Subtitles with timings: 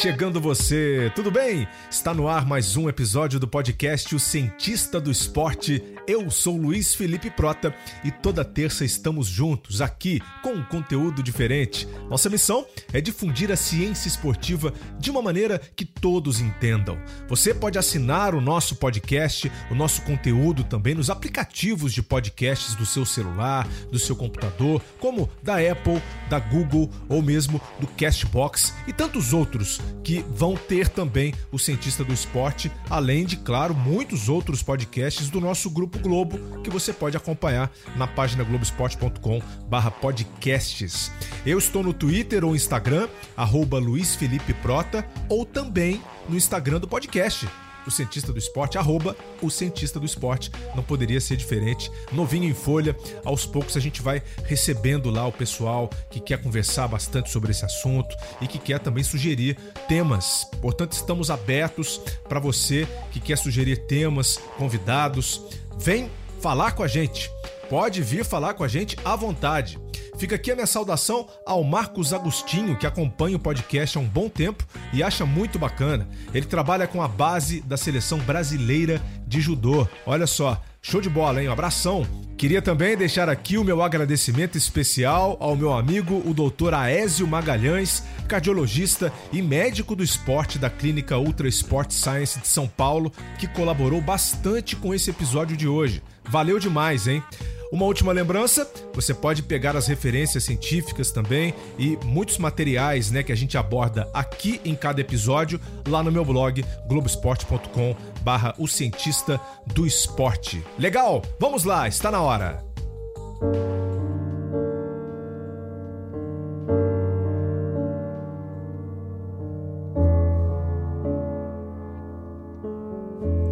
[0.00, 1.66] Chegando você, tudo bem?
[1.90, 5.82] Está no ar mais um episódio do podcast O Cientista do Esporte.
[6.06, 7.74] Eu sou Luiz Felipe Prota
[8.04, 11.88] e toda terça estamos juntos aqui com um conteúdo diferente.
[12.08, 16.96] Nossa missão é difundir a ciência esportiva de uma maneira que todos entendam.
[17.28, 22.86] Você pode assinar o nosso podcast, o nosso conteúdo também nos aplicativos de podcasts do
[22.86, 28.92] seu celular, do seu computador, como da Apple, da Google ou mesmo do Castbox e
[28.92, 34.62] tantos outros que vão ter também o Cientista do Esporte, além de, claro, muitos outros
[34.62, 41.10] podcasts do nosso Grupo Globo que você pode acompanhar na página globesport.com/podcasts.
[41.44, 46.88] Eu estou no Twitter ou Instagram, arroba Luiz Felipe Prota, ou também no Instagram do
[46.88, 47.46] podcast
[47.88, 50.50] o cientista do esporte, arroba o cientista do esporte.
[50.74, 51.90] Não poderia ser diferente.
[52.12, 56.86] Novinho em folha, aos poucos a gente vai recebendo lá o pessoal que quer conversar
[56.88, 59.56] bastante sobre esse assunto e que quer também sugerir
[59.88, 60.46] temas.
[60.60, 65.42] Portanto, estamos abertos para você que quer sugerir temas, convidados.
[65.78, 67.30] Vem falar com a gente.
[67.68, 69.78] Pode vir falar com a gente à vontade.
[70.18, 74.28] Fica aqui a minha saudação ao Marcos Agostinho, que acompanha o podcast há um bom
[74.28, 76.08] tempo e acha muito bacana.
[76.34, 79.86] Ele trabalha com a base da seleção brasileira de judô.
[80.04, 81.48] Olha só, show de bola, hein?
[81.48, 82.04] Um abração.
[82.36, 86.74] Queria também deixar aqui o meu agradecimento especial ao meu amigo, o Dr.
[86.74, 93.12] Aésio Magalhães, cardiologista e médico do esporte da Clínica Ultra Sport Science de São Paulo,
[93.38, 96.02] que colaborou bastante com esse episódio de hoje.
[96.28, 97.22] Valeu demais, hein?
[97.70, 103.32] Uma última lembrança, você pode pegar as referências científicas também e muitos materiais, né, que
[103.32, 109.86] a gente aborda aqui em cada episódio lá no meu blog globesport.com/barra o cientista do
[109.86, 110.64] esporte.
[110.78, 111.22] Legal?
[111.38, 112.64] Vamos lá, está na hora.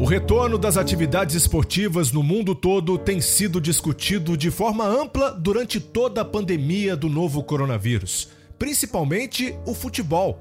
[0.06, 5.80] O retorno das atividades esportivas no mundo todo tem sido discutido de forma ampla durante
[5.80, 10.38] toda a pandemia do novo coronavírus, principalmente o futebol.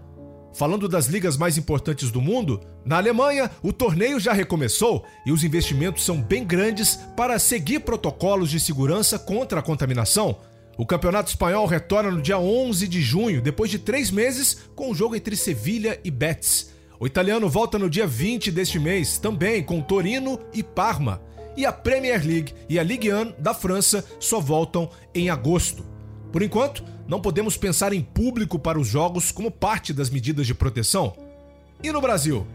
[0.54, 5.44] Falando das ligas mais importantes do mundo, na Alemanha o torneio já recomeçou e os
[5.44, 10.38] investimentos são bem grandes para seguir protocolos de segurança contra a contaminação.
[10.78, 14.94] O Campeonato Espanhol retorna no dia 11 de junho, depois de três meses, com o
[14.94, 16.75] jogo entre Sevilha e Betis.
[16.98, 21.22] O italiano volta no dia 20 deste mês, também com Torino e Parma.
[21.58, 25.86] E a Premier League e a Ligue 1 da França só voltam em agosto.
[26.32, 30.54] Por enquanto, não podemos pensar em público para os jogos como parte das medidas de
[30.54, 31.14] proteção.
[31.84, 32.48] E no Brasil?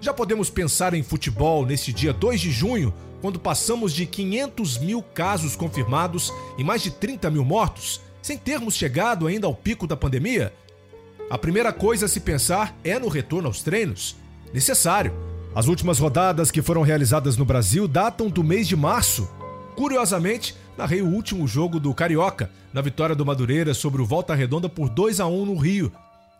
[0.00, 5.02] Já podemos pensar em futebol neste dia 2 de junho, quando passamos de 500 mil
[5.02, 9.96] casos confirmados e mais de 30 mil mortos, sem termos chegado ainda ao pico da
[9.96, 10.52] pandemia?
[11.30, 14.16] A primeira coisa a se pensar é no retorno aos treinos.
[14.52, 15.14] Necessário.
[15.54, 19.30] As últimas rodadas que foram realizadas no Brasil datam do mês de março.
[19.76, 24.68] Curiosamente, narrei o último jogo do Carioca, na vitória do Madureira sobre o Volta Redonda
[24.68, 25.92] por 2 a 1 no Rio.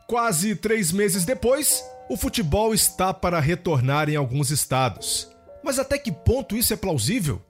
[0.08, 5.28] Quase três meses depois, o futebol está para retornar em alguns estados.
[5.62, 7.40] Mas até que ponto isso é plausível?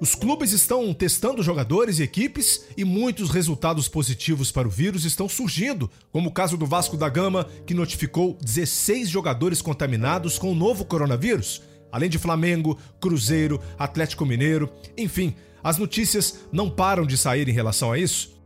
[0.00, 5.28] Os clubes estão testando jogadores e equipes e muitos resultados positivos para o vírus estão
[5.28, 10.54] surgindo, como o caso do Vasco da Gama, que notificou 16 jogadores contaminados com o
[10.54, 11.60] novo coronavírus,
[11.92, 17.92] além de Flamengo, Cruzeiro, Atlético Mineiro, enfim, as notícias não param de sair em relação
[17.92, 18.39] a isso.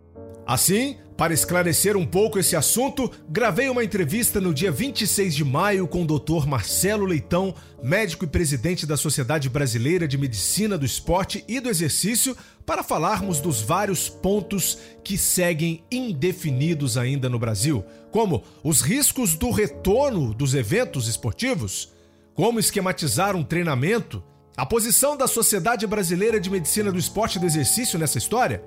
[0.47, 5.87] Assim, para esclarecer um pouco esse assunto, gravei uma entrevista no dia 26 de maio
[5.89, 6.47] com o Dr.
[6.47, 12.37] Marcelo Leitão, médico e presidente da Sociedade Brasileira de Medicina do Esporte e do Exercício,
[12.67, 19.51] para falarmos dos vários pontos que seguem indefinidos ainda no Brasil, como os riscos do
[19.51, 21.91] retorno dos eventos esportivos,
[22.35, 24.23] como esquematizar um treinamento,
[24.57, 28.63] a posição da Sociedade Brasileira de Medicina do Esporte e do Exercício nessa história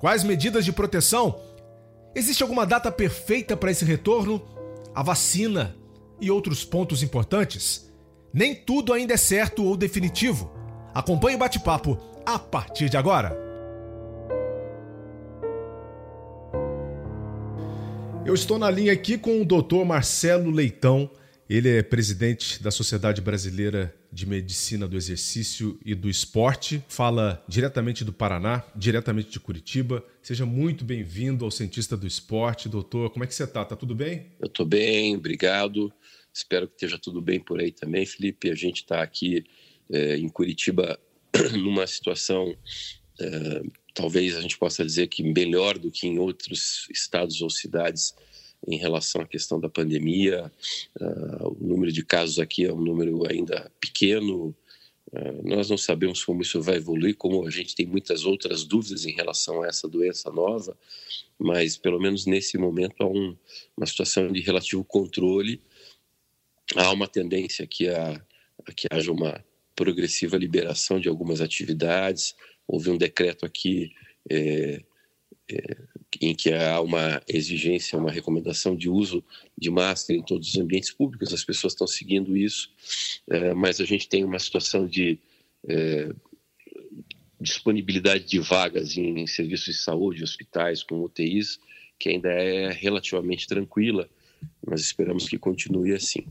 [0.00, 1.38] Quais medidas de proteção?
[2.14, 4.42] Existe alguma data perfeita para esse retorno?
[4.94, 5.76] A vacina
[6.18, 7.92] e outros pontos importantes?
[8.32, 10.50] Nem tudo ainda é certo ou definitivo.
[10.94, 13.38] Acompanhe o bate-papo a partir de agora.
[18.24, 19.84] Eu estou na linha aqui com o Dr.
[19.84, 21.10] Marcelo Leitão.
[21.46, 28.04] Ele é presidente da Sociedade Brasileira de Medicina do Exercício e do Esporte, fala diretamente
[28.04, 30.04] do Paraná, diretamente de Curitiba.
[30.22, 32.68] Seja muito bem-vindo ao Cientista do Esporte.
[32.68, 33.64] Doutor, como é que você está?
[33.64, 34.32] Tá tudo bem?
[34.40, 35.92] Eu estou bem, obrigado.
[36.32, 38.50] Espero que esteja tudo bem por aí também, Felipe.
[38.50, 39.44] A gente está aqui
[39.90, 40.98] é, em Curitiba
[41.52, 42.54] numa situação,
[43.20, 43.62] é,
[43.94, 48.14] talvez a gente possa dizer que melhor do que em outros estados ou cidades
[48.66, 50.50] em relação à questão da pandemia.
[51.00, 54.54] Uh, o número de casos aqui é um número ainda pequeno.
[55.12, 59.06] Uh, nós não sabemos como isso vai evoluir, como a gente tem muitas outras dúvidas
[59.06, 60.76] em relação a essa doença nova,
[61.38, 63.36] mas pelo menos nesse momento há um,
[63.76, 65.60] uma situação de relativo controle.
[66.76, 68.20] Há uma tendência que, a
[68.76, 72.36] que haja uma progressiva liberação de algumas atividades.
[72.68, 73.92] Houve um decreto aqui
[74.28, 74.82] é,
[75.50, 75.76] é,
[76.20, 79.24] em que há uma exigência, uma recomendação de uso
[79.56, 82.70] de máscara em todos os ambientes públicos, as pessoas estão seguindo isso,
[83.28, 85.18] é, mas a gente tem uma situação de
[85.66, 86.12] é,
[87.40, 91.58] disponibilidade de vagas em serviços de saúde, hospitais com UTIs,
[91.98, 94.08] que ainda é relativamente tranquila.
[94.66, 96.26] Nós esperamos que continue assim.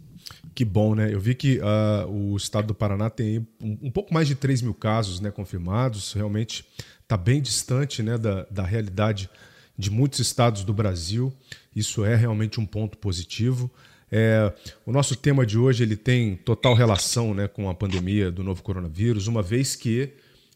[0.54, 1.14] Que bom, né?
[1.14, 4.62] Eu vi que uh, o estado do Paraná tem um, um, pouco mais de 3
[4.62, 6.66] mil casos né, confirmados, realmente
[7.02, 9.30] está bem distante né, da, da realidade
[9.80, 11.34] de muitos estados do Brasil.
[11.74, 13.72] Isso é realmente um ponto positivo.
[14.12, 14.52] É,
[14.86, 18.62] o nosso tema de hoje ele tem total relação né, com a pandemia do novo
[18.62, 20.12] coronavírus, uma vez que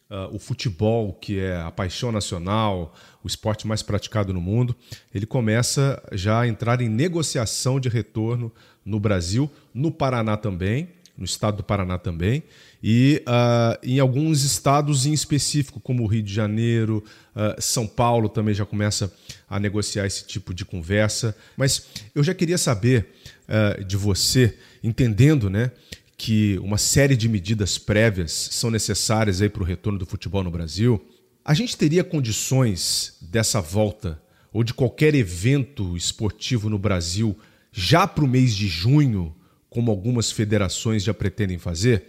[0.10, 2.94] uh, o futebol, que é a paixão nacional,
[3.24, 4.76] o esporte mais praticado no mundo,
[5.16, 8.52] ele começa já a entrar em negociação de retorno
[8.84, 12.44] no Brasil, no Paraná também, no estado do Paraná também,
[12.82, 17.04] e uh, em alguns estados em específico, como o Rio de Janeiro,
[17.36, 19.14] uh, São Paulo também já começa
[19.48, 21.36] a negociar esse tipo de conversa.
[21.56, 23.14] Mas eu já queria saber
[23.48, 25.72] uh, de você, entendendo né,
[26.18, 31.02] que uma série de medidas prévias são necessárias para o retorno do futebol no Brasil,
[31.46, 34.22] a gente teria condições dessa volta
[34.52, 37.38] ou de qualquer evento esportivo no Brasil
[37.72, 39.36] já para o mês de junho,
[39.74, 42.06] como algumas federações já pretendem fazer?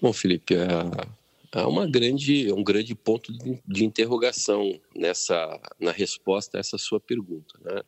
[0.00, 0.54] Bom, Felipe,
[1.52, 3.32] há uma grande, um grande ponto
[3.66, 7.58] de interrogação nessa, na resposta a essa sua pergunta.
[7.64, 7.82] Né?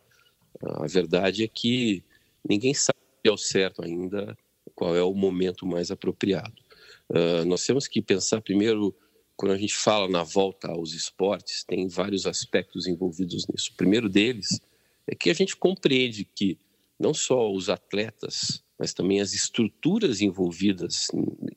[0.62, 2.02] A verdade é que
[2.48, 2.98] ninguém sabe
[3.28, 4.36] ao certo ainda
[4.74, 6.54] qual é o momento mais apropriado.
[7.46, 8.94] Nós temos que pensar primeiro,
[9.36, 13.70] quando a gente fala na volta aos esportes, tem vários aspectos envolvidos nisso.
[13.72, 14.60] O primeiro deles
[15.06, 16.58] é que a gente compreende que
[16.98, 21.08] não só os atletas, mas também as estruturas envolvidas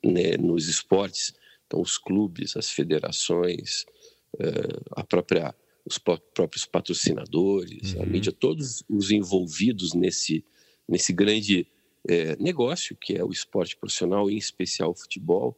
[0.04, 1.32] né, nos esportes,
[1.66, 3.84] então os clubes, as federações,
[4.34, 5.54] uh, a própria
[5.84, 8.02] os próprios patrocinadores, uhum.
[8.02, 10.44] a mídia, todos os envolvidos nesse
[10.86, 11.66] nesse grande
[12.08, 15.56] é, negócio, que é o esporte profissional, em especial o futebol,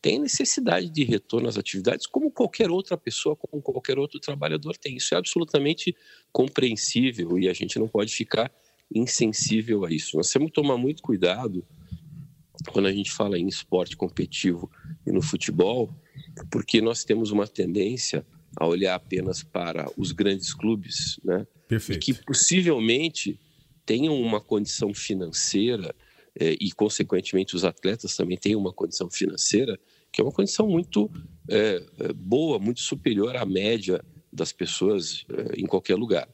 [0.00, 4.96] tem necessidade de retorno às atividades, como qualquer outra pessoa, como qualquer outro trabalhador tem.
[4.96, 5.94] Isso é absolutamente
[6.32, 8.52] compreensível e a gente não pode ficar
[8.94, 10.16] insensível a isso.
[10.16, 11.64] Nós temos que tomar muito cuidado
[12.70, 14.70] quando a gente fala em esporte competitivo
[15.06, 15.94] e no futebol,
[16.50, 18.24] porque nós temos uma tendência
[18.56, 21.46] a olhar apenas para os grandes clubes, né?
[21.66, 21.98] Perfeito.
[21.98, 23.38] E que possivelmente
[23.84, 25.94] tenham uma condição financeira
[26.38, 29.78] eh, e, consequentemente, os atletas também têm uma condição financeira
[30.12, 31.10] que é uma condição muito
[31.48, 31.82] eh,
[32.14, 36.28] boa, muito superior à média das pessoas eh, em qualquer lugar.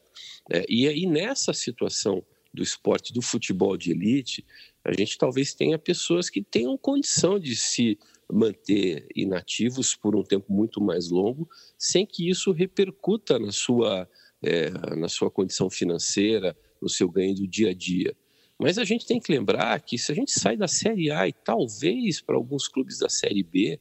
[0.67, 4.45] e aí, nessa situação do esporte, do futebol de elite,
[4.83, 7.97] a gente talvez tenha pessoas que tenham condição de se
[8.31, 14.07] manter inativos por um tempo muito mais longo, sem que isso repercuta na sua,
[14.41, 18.15] é, na sua condição financeira, no seu ganho do dia a dia.
[18.57, 21.33] Mas a gente tem que lembrar que se a gente sai da Série A e
[21.33, 23.79] talvez para alguns clubes da Série B,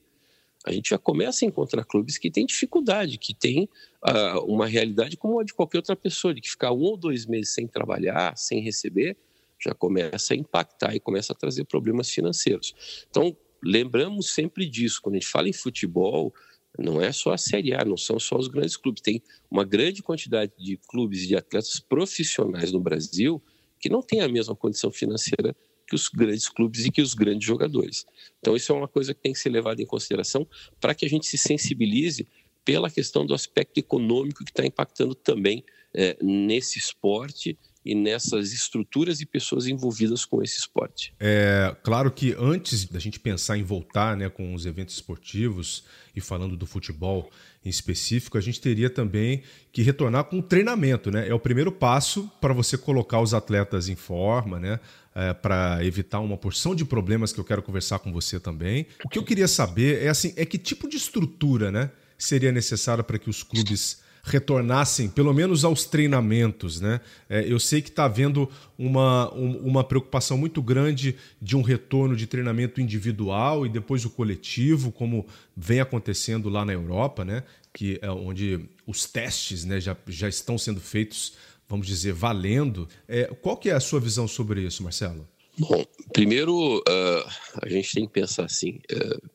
[0.68, 3.68] a gente já começa a encontrar clubes que têm dificuldade, que têm
[4.04, 7.24] uh, uma realidade como a de qualquer outra pessoa, de que ficar um ou dois
[7.24, 9.16] meses sem trabalhar, sem receber,
[9.58, 13.06] já começa a impactar e começa a trazer problemas financeiros.
[13.08, 13.34] Então,
[13.64, 15.00] lembramos sempre disso.
[15.02, 16.34] Quando a gente fala em futebol,
[16.78, 19.02] não é só a Série A, não são só os grandes clubes.
[19.02, 23.42] Tem uma grande quantidade de clubes e de atletas profissionais no Brasil
[23.80, 25.56] que não têm a mesma condição financeira
[25.88, 28.04] que os grandes clubes e que os grandes jogadores.
[28.38, 30.46] Então, isso é uma coisa que tem que ser levada em consideração
[30.78, 32.26] para que a gente se sensibilize
[32.64, 35.64] pela questão do aspecto econômico que está impactando também
[35.94, 41.14] é, nesse esporte e nessas estruturas e pessoas envolvidas com esse esporte.
[41.18, 46.20] É claro que antes da gente pensar em voltar né, com os eventos esportivos e
[46.20, 47.30] falando do futebol
[47.64, 49.42] em específico, a gente teria também
[49.72, 51.10] que retornar com o treinamento.
[51.10, 51.28] Né?
[51.28, 54.78] É o primeiro passo para você colocar os atletas em forma, né?
[55.20, 58.86] É, para evitar uma porção de problemas que eu quero conversar com você também.
[59.04, 63.02] O que eu queria saber é assim, é que tipo de estrutura né, seria necessária
[63.02, 66.80] para que os clubes retornassem, pelo menos aos treinamentos.
[66.80, 67.00] Né?
[67.28, 68.48] É, eu sei que está havendo
[68.78, 74.10] uma, um, uma preocupação muito grande de um retorno de treinamento individual e depois o
[74.10, 77.42] coletivo, como vem acontecendo lá na Europa, né?
[77.72, 81.34] que é onde os testes né, já, já estão sendo feitos
[81.68, 82.88] vamos dizer, valendo.
[83.06, 85.28] É, qual que é a sua visão sobre isso, Marcelo?
[85.58, 88.80] Bom, primeiro uh, a gente tem que pensar assim.
[88.92, 89.30] Uh,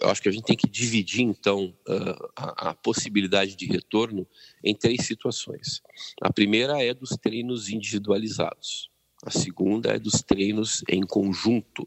[0.00, 4.26] eu acho que a gente tem que dividir então uh, a, a, possibilidade de retorno
[4.64, 5.82] em três situações.
[6.22, 8.90] A primeira é dos treinos individualizados.
[9.22, 11.86] A segunda é dos treinos em conjunto.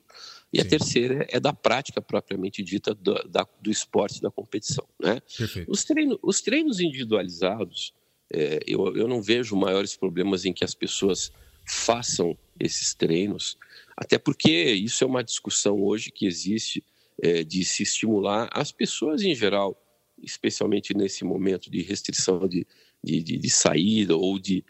[0.52, 0.66] E Sim.
[0.66, 4.86] a terceira é da prática propriamente dita do, da, do esporte da competição.
[5.00, 5.22] Né?
[5.68, 7.94] Os, treino, os treinos individualizados,
[8.32, 11.32] é, eu, eu não vejo maiores problemas em que as pessoas
[11.66, 13.58] façam esses treinos,
[13.96, 16.84] até porque isso é uma discussão hoje que existe
[17.22, 19.80] é, de se estimular as pessoas em geral,
[20.22, 22.66] especialmente nesse momento de restrição de,
[23.04, 24.64] de, de, de saída ou de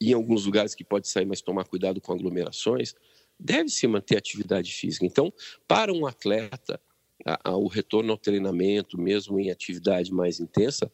[0.00, 2.94] em alguns lugares que pode sair, mas tomar cuidado com aglomerações,
[3.38, 5.04] deve se manter atividade física.
[5.04, 5.32] Então,
[5.68, 6.80] para um atleta,
[7.24, 10.90] a, a, o retorno ao treinamento, mesmo em atividade mais intensa,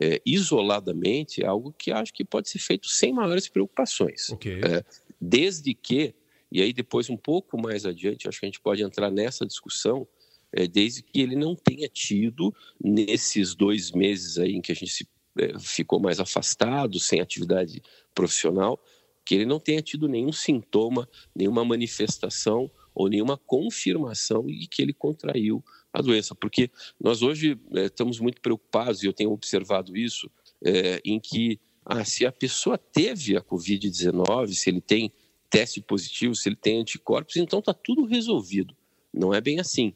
[0.00, 4.30] é, isoladamente, é algo que acho que pode ser feito sem maiores preocupações.
[4.30, 4.60] Okay.
[4.62, 4.84] É,
[5.20, 6.14] desde que,
[6.50, 10.06] e aí depois um pouco mais adiante, acho que a gente pode entrar nessa discussão,
[10.52, 14.90] é, desde que ele não tenha tido, nesses dois meses aí em que a gente
[14.90, 17.82] se é, ficou mais afastado, sem atividade
[18.14, 18.82] profissional,
[19.24, 24.92] que ele não tenha tido nenhum sintoma, nenhuma manifestação ou nenhuma confirmação de que ele
[24.92, 26.34] contraiu a doença.
[26.34, 30.30] Porque nós hoje é, estamos muito preocupados, e eu tenho observado isso,
[30.64, 35.12] é, em que ah, se a pessoa teve a Covid-19, se ele tem
[35.48, 38.76] teste positivo, se ele tem anticorpos, então está tudo resolvido.
[39.12, 39.92] Não é bem assim.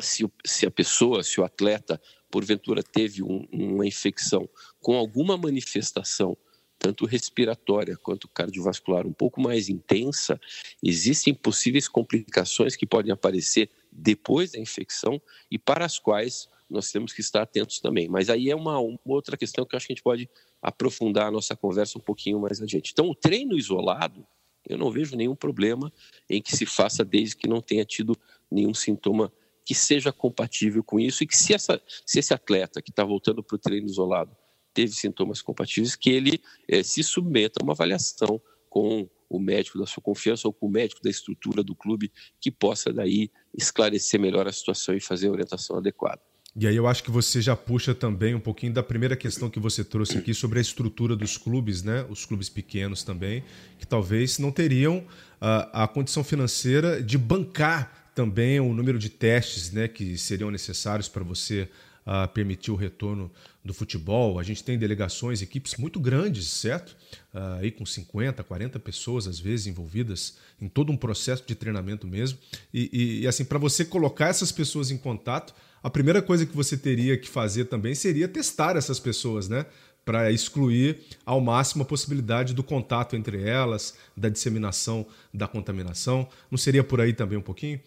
[0.00, 4.48] Se, se a pessoa, se o atleta porventura teve um, uma infecção
[4.80, 6.36] com alguma manifestação,
[6.78, 10.40] tanto respiratória quanto cardiovascular, um pouco mais intensa,
[10.82, 17.12] existem possíveis complicações que podem aparecer depois da infecção e para as quais nós temos
[17.12, 18.08] que estar atentos também.
[18.08, 20.28] Mas aí é uma, uma outra questão que eu acho que a gente pode
[20.60, 22.90] aprofundar a nossa conversa um pouquinho mais adiante.
[22.92, 24.26] Então, o treino isolado,
[24.68, 25.92] eu não vejo nenhum problema
[26.28, 28.16] em que se faça desde que não tenha tido
[28.50, 29.32] nenhum sintoma
[29.64, 33.42] que seja compatível com isso e que se, essa, se esse atleta que está voltando
[33.42, 34.34] para o treino isolado
[34.74, 38.40] teve sintomas compatíveis, que ele é, se submeta a uma avaliação
[38.74, 42.50] com o médico da sua confiança ou com o médico da estrutura do clube que
[42.50, 46.20] possa daí esclarecer melhor a situação e fazer a orientação adequada.
[46.56, 49.60] E aí eu acho que você já puxa também um pouquinho da primeira questão que
[49.60, 52.04] você trouxe aqui sobre a estrutura dos clubes, né?
[52.08, 53.44] Os clubes pequenos também,
[53.78, 55.04] que talvez não teriam
[55.40, 61.08] a, a condição financeira de bancar também o número de testes né, que seriam necessários
[61.08, 61.68] para você
[62.06, 63.30] uh, permitir o retorno
[63.64, 64.38] do futebol.
[64.38, 66.96] A gente tem delegações, equipes muito grandes, certo?
[67.32, 72.06] Uh, aí com 50, 40 pessoas às vezes envolvidas em todo um processo de treinamento
[72.06, 72.38] mesmo.
[72.72, 76.56] E, e, e assim, para você colocar essas pessoas em contato, a primeira coisa que
[76.56, 79.66] você teria que fazer também seria testar essas pessoas, né?
[80.04, 86.28] para excluir ao máximo a possibilidade do contato entre elas, da disseminação da contaminação.
[86.50, 87.80] Não seria por aí também um pouquinho?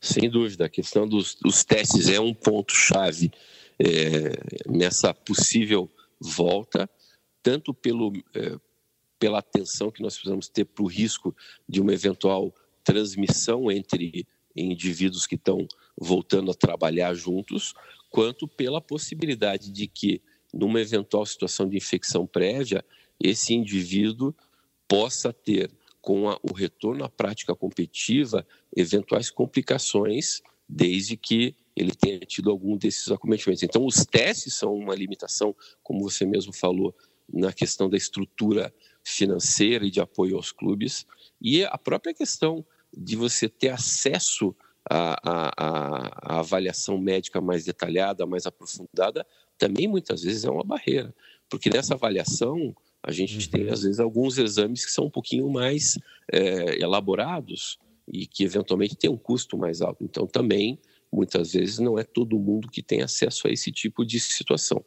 [0.00, 3.30] Sem dúvida, a questão dos, dos testes é um ponto-chave
[3.78, 4.32] é,
[4.66, 6.88] nessa possível volta,
[7.42, 8.56] tanto pelo, é,
[9.18, 11.36] pela atenção que nós precisamos ter para o risco
[11.68, 14.26] de uma eventual transmissão entre
[14.56, 17.74] indivíduos que estão voltando a trabalhar juntos,
[18.10, 22.84] quanto pela possibilidade de que, numa eventual situação de infecção prévia,
[23.20, 24.34] esse indivíduo
[24.88, 32.20] possa ter com a, o retorno à prática competitiva, eventuais complicações, desde que ele tenha
[32.20, 33.62] tido algum desses acometimentos.
[33.62, 36.94] Então, os testes são uma limitação, como você mesmo falou,
[37.32, 41.06] na questão da estrutura financeira e de apoio aos clubes,
[41.40, 42.64] e a própria questão
[42.96, 44.54] de você ter acesso
[44.88, 49.26] à, à, à avaliação médica mais detalhada, mais aprofundada,
[49.56, 51.14] também muitas vezes é uma barreira,
[51.48, 53.50] porque nessa avaliação a gente uhum.
[53.50, 55.98] tem, às vezes, alguns exames que são um pouquinho mais
[56.30, 60.04] é, elaborados e que, eventualmente, têm um custo mais alto.
[60.04, 60.78] Então, também,
[61.10, 64.84] muitas vezes, não é todo mundo que tem acesso a esse tipo de situação.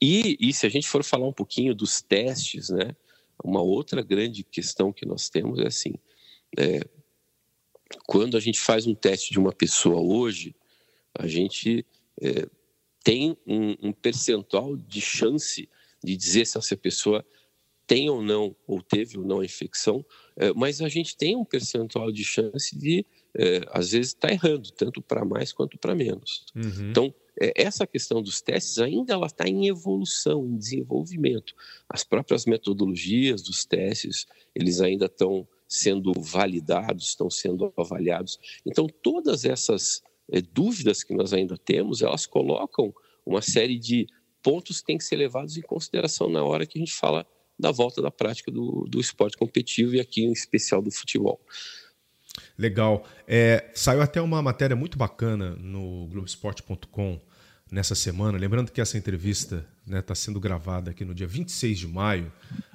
[0.00, 2.94] E, e se a gente for falar um pouquinho dos testes, né?
[3.42, 5.94] Uma outra grande questão que nós temos é assim:
[6.56, 6.80] é,
[8.06, 10.54] quando a gente faz um teste de uma pessoa hoje,
[11.14, 11.84] a gente
[12.20, 12.48] é,
[13.02, 15.68] tem um, um percentual de chance
[16.02, 17.24] de dizer se essa pessoa
[17.88, 20.04] tem ou não, ou teve ou não a infecção,
[20.36, 23.04] é, mas a gente tem um percentual de chance de,
[23.34, 26.44] é, às vezes, estar tá errando, tanto para mais quanto para menos.
[26.54, 26.90] Uhum.
[26.90, 31.54] Então, é, essa questão dos testes ainda ela está em evolução, em desenvolvimento.
[31.88, 38.38] As próprias metodologias dos testes, eles ainda estão sendo validados, estão sendo avaliados.
[38.66, 44.06] Então, todas essas é, dúvidas que nós ainda temos, elas colocam uma série de
[44.42, 47.26] pontos que têm que ser levados em consideração na hora que a gente fala
[47.58, 51.40] da volta da prática do, do esporte competitivo e aqui em especial do futebol.
[52.56, 53.06] Legal.
[53.26, 57.20] É, saiu até uma matéria muito bacana no Globoesporte.com
[57.70, 58.38] nessa semana.
[58.38, 62.32] Lembrando que essa entrevista está né, tá sendo gravada aqui no dia 26 de maio.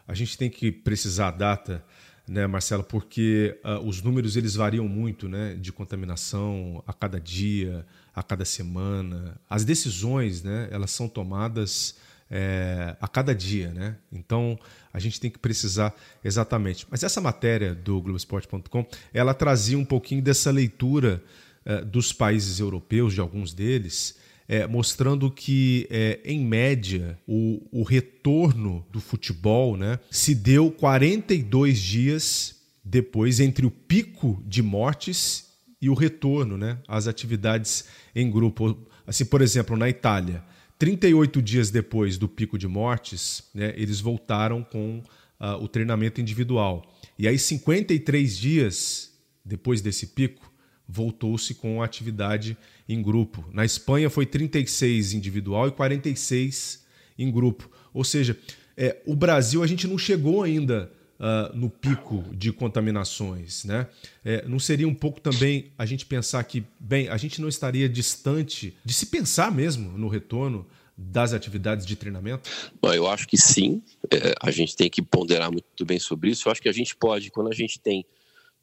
[0.07, 1.83] A gente tem que precisar a data,
[2.27, 7.85] né, Marcelo, porque uh, os números eles variam muito né, de contaminação a cada dia,
[8.13, 9.39] a cada semana.
[9.49, 11.95] As decisões né, elas são tomadas
[12.29, 13.95] é, a cada dia, né?
[14.11, 14.57] Então
[14.91, 16.85] a gente tem que precisar exatamente.
[16.89, 21.23] Mas essa matéria do Globoesporte.com ela trazia um pouquinho dessa leitura
[21.65, 27.83] é, dos países europeus, de alguns deles, é, mostrando que, é, em média, o, o
[27.83, 35.89] retorno do futebol né, se deu 42 dias depois entre o pico de mortes e
[35.89, 38.77] o retorno né, às atividades em grupo.
[39.07, 40.43] Assim, por exemplo, na Itália,
[40.83, 45.01] 38 dias depois do pico de mortes, né, eles voltaram com
[45.39, 46.83] uh, o treinamento individual.
[47.17, 49.13] E aí, 53 dias
[49.45, 50.51] depois desse pico,
[50.85, 53.49] voltou-se com a atividade em grupo.
[53.53, 56.83] Na Espanha foi 36 individual e 46
[57.17, 57.71] em grupo.
[57.93, 58.37] Ou seja,
[58.75, 63.63] é, o Brasil a gente não chegou ainda uh, no pico de contaminações.
[63.63, 63.87] Né?
[64.23, 67.87] É, não seria um pouco também a gente pensar que, bem, a gente não estaria
[67.87, 70.65] distante de se pensar mesmo no retorno
[70.95, 72.49] das atividades de treinamento?
[72.81, 73.81] Bom, eu acho que sim.
[74.11, 76.47] É, a gente tem que ponderar muito bem sobre isso.
[76.47, 78.05] Eu acho que a gente pode, quando a gente tem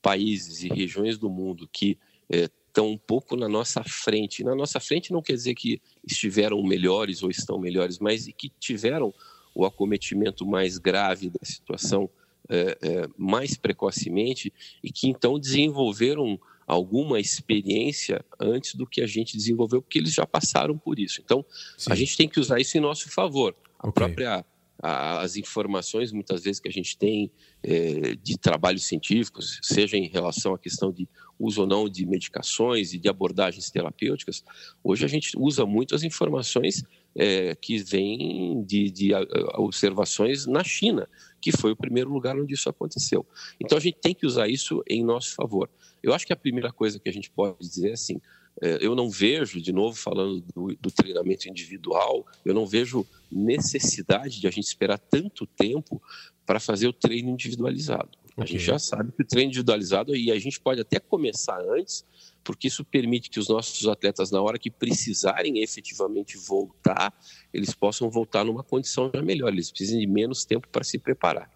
[0.00, 1.98] países e regiões do mundo que
[2.30, 4.44] estão é, um pouco na nossa frente.
[4.44, 9.12] Na nossa frente não quer dizer que estiveram melhores ou estão melhores, mas que tiveram
[9.54, 12.08] o acometimento mais grave da situação
[12.50, 19.36] é, é, mais precocemente e que então desenvolveram alguma experiência antes do que a gente
[19.36, 21.20] desenvolveu, porque eles já passaram por isso.
[21.24, 21.44] Então,
[21.78, 21.92] Sim.
[21.92, 23.56] a gente tem que usar isso em nosso favor.
[23.78, 23.92] A okay.
[23.92, 24.44] própria
[24.82, 27.30] as informações muitas vezes que a gente tem
[27.62, 31.06] é, de trabalhos científicos, seja em relação à questão de
[31.38, 34.42] uso ou não de medicações e de abordagens terapêuticas,
[34.82, 36.82] hoje a gente usa muito as informações
[37.14, 39.10] é, que vêm de, de
[39.56, 41.08] observações na China,
[41.40, 43.26] que foi o primeiro lugar onde isso aconteceu.
[43.60, 45.68] Então a gente tem que usar isso em nosso favor.
[46.02, 48.20] Eu acho que a primeira coisa que a gente pode dizer é assim:
[48.60, 54.40] é, eu não vejo, de novo falando do, do, treinamento individual, eu não vejo necessidade
[54.40, 56.02] de a gente esperar tanto tempo
[56.44, 58.10] para fazer o treino individualizado.
[58.32, 58.44] Okay.
[58.44, 62.04] A gente já sabe que o treino individualizado, e a gente pode até começar antes,
[62.42, 67.12] porque isso permite que os nossos atletas, na hora que precisarem efetivamente voltar,
[67.52, 71.50] eles possam voltar numa condição já melhor, eles precisam de menos tempo para se preparar.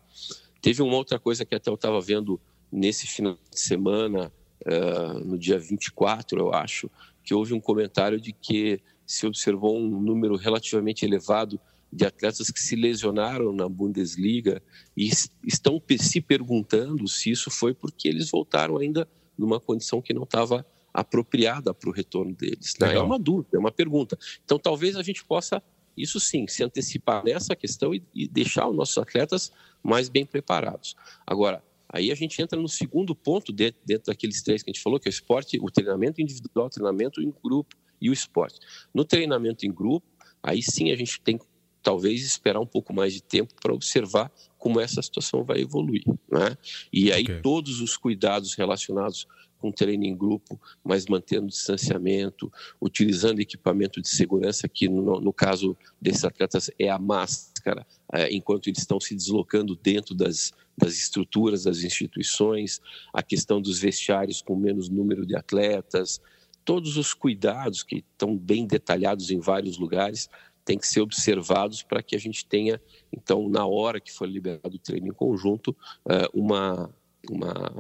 [0.61, 4.33] Teve uma outra coisa que até eu estava vendo nesse final de semana,
[4.67, 6.91] uh, no dia 24, eu acho,
[7.23, 11.61] que houve um comentário de que se observou um número relativamente elevado
[11.95, 14.61] de atletas que se lesionaram na Bundesliga
[14.97, 15.09] e
[15.45, 20.67] estão se perguntando se isso foi porque eles voltaram ainda numa condição que não estava
[20.93, 22.75] apropriada para o retorno deles.
[22.81, 22.95] Né?
[22.95, 24.19] É uma dúvida, é uma pergunta.
[24.45, 25.63] Então, talvez a gente possa,
[25.97, 29.53] isso sim, se antecipar nessa questão e, e deixar os nossos atletas
[29.83, 30.97] mais bem preparados.
[31.27, 34.83] Agora, Aí a gente entra no segundo ponto dentro, dentro daqueles três que a gente
[34.83, 38.59] falou, que é o esporte, o treinamento individual, o treinamento em grupo e o esporte.
[38.93, 40.05] No treinamento em grupo,
[40.43, 41.39] aí sim a gente tem
[41.85, 46.03] talvez esperar um pouco mais de tempo para observar como essa situação vai evoluir.
[46.29, 46.57] Né?
[46.91, 47.41] E aí okay.
[47.43, 54.69] todos os cuidados relacionados com treino em grupo, mas mantendo distanciamento, utilizando equipamento de segurança,
[54.69, 59.77] que no, no caso desses atletas é a máscara, é, enquanto eles estão se deslocando
[59.77, 62.81] dentro das, das estruturas das instituições,
[63.13, 66.21] a questão dos vestiários com menos número de atletas,
[66.65, 70.29] todos os cuidados que estão bem detalhados em vários lugares
[70.65, 72.81] têm que ser observados para que a gente tenha,
[73.13, 75.77] então, na hora que for liberado o treino em conjunto,
[76.09, 76.91] eh, uma,
[77.31, 77.77] uma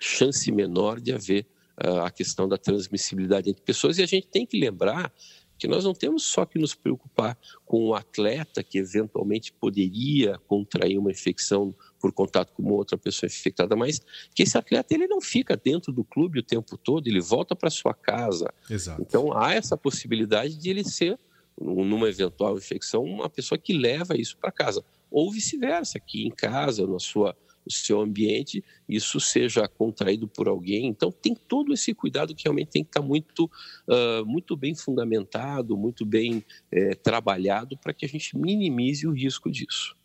[0.00, 1.46] chance menor de haver
[1.78, 3.98] eh, a questão da transmissibilidade entre pessoas.
[3.98, 5.12] E a gente tem que lembrar
[5.58, 10.98] que nós não temos só que nos preocupar com o atleta que eventualmente poderia contrair
[10.98, 14.00] uma infecção por contato com outra pessoa infectada, mas
[14.34, 17.70] que esse atleta ele não fica dentro do clube o tempo todo, ele volta para
[17.70, 18.52] sua casa.
[18.68, 19.00] Exato.
[19.00, 21.18] Então há essa possibilidade de ele ser
[21.60, 26.86] numa eventual infecção uma pessoa que leva isso para casa ou vice-versa, que em casa,
[26.86, 30.86] na sua o seu ambiente, isso seja contraído por alguém.
[30.86, 33.50] Então, tem todo esse cuidado que realmente tem que estar muito,
[33.88, 39.50] uh, muito bem fundamentado, muito bem é, trabalhado para que a gente minimize o risco
[39.50, 39.96] disso.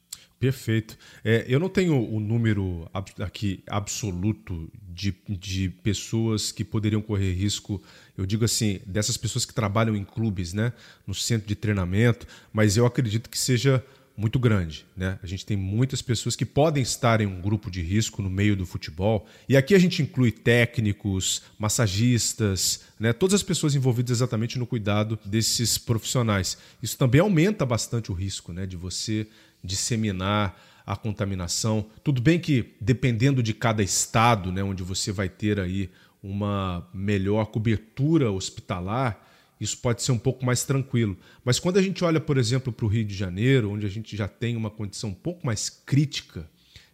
[0.41, 0.97] Perfeito.
[1.23, 7.79] É, eu não tenho o número aqui absoluto de, de pessoas que poderiam correr risco,
[8.17, 10.73] eu digo assim, dessas pessoas que trabalham em clubes, né,
[11.05, 13.85] no centro de treinamento, mas eu acredito que seja
[14.17, 14.83] muito grande.
[14.97, 15.19] Né?
[15.21, 18.55] A gente tem muitas pessoas que podem estar em um grupo de risco no meio
[18.55, 19.27] do futebol.
[19.47, 23.13] E aqui a gente inclui técnicos, massagistas, né?
[23.13, 26.57] todas as pessoas envolvidas exatamente no cuidado desses profissionais.
[26.81, 28.65] Isso também aumenta bastante o risco né?
[28.65, 29.27] de você
[29.63, 31.85] disseminar a contaminação.
[32.03, 35.89] Tudo bem que dependendo de cada estado, né, onde você vai ter aí
[36.21, 39.27] uma melhor cobertura hospitalar,
[39.59, 41.15] isso pode ser um pouco mais tranquilo.
[41.45, 44.17] Mas quando a gente olha, por exemplo, para o Rio de Janeiro, onde a gente
[44.17, 46.49] já tem uma condição um pouco mais crítica,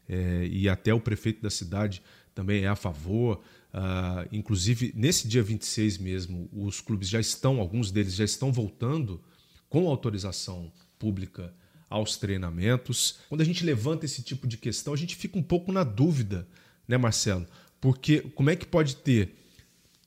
[0.08, 2.02] é, e até o prefeito da cidade
[2.34, 3.42] também é a favor,
[3.74, 9.22] uh, inclusive nesse dia 26 mesmo, os clubes já estão, alguns deles já estão voltando
[9.68, 11.54] com autorização pública
[11.90, 13.20] aos treinamentos.
[13.30, 16.48] Quando a gente levanta esse tipo de questão, a gente fica um pouco na dúvida,
[16.88, 17.46] né, Marcelo?
[17.80, 19.36] Porque como é que pode ter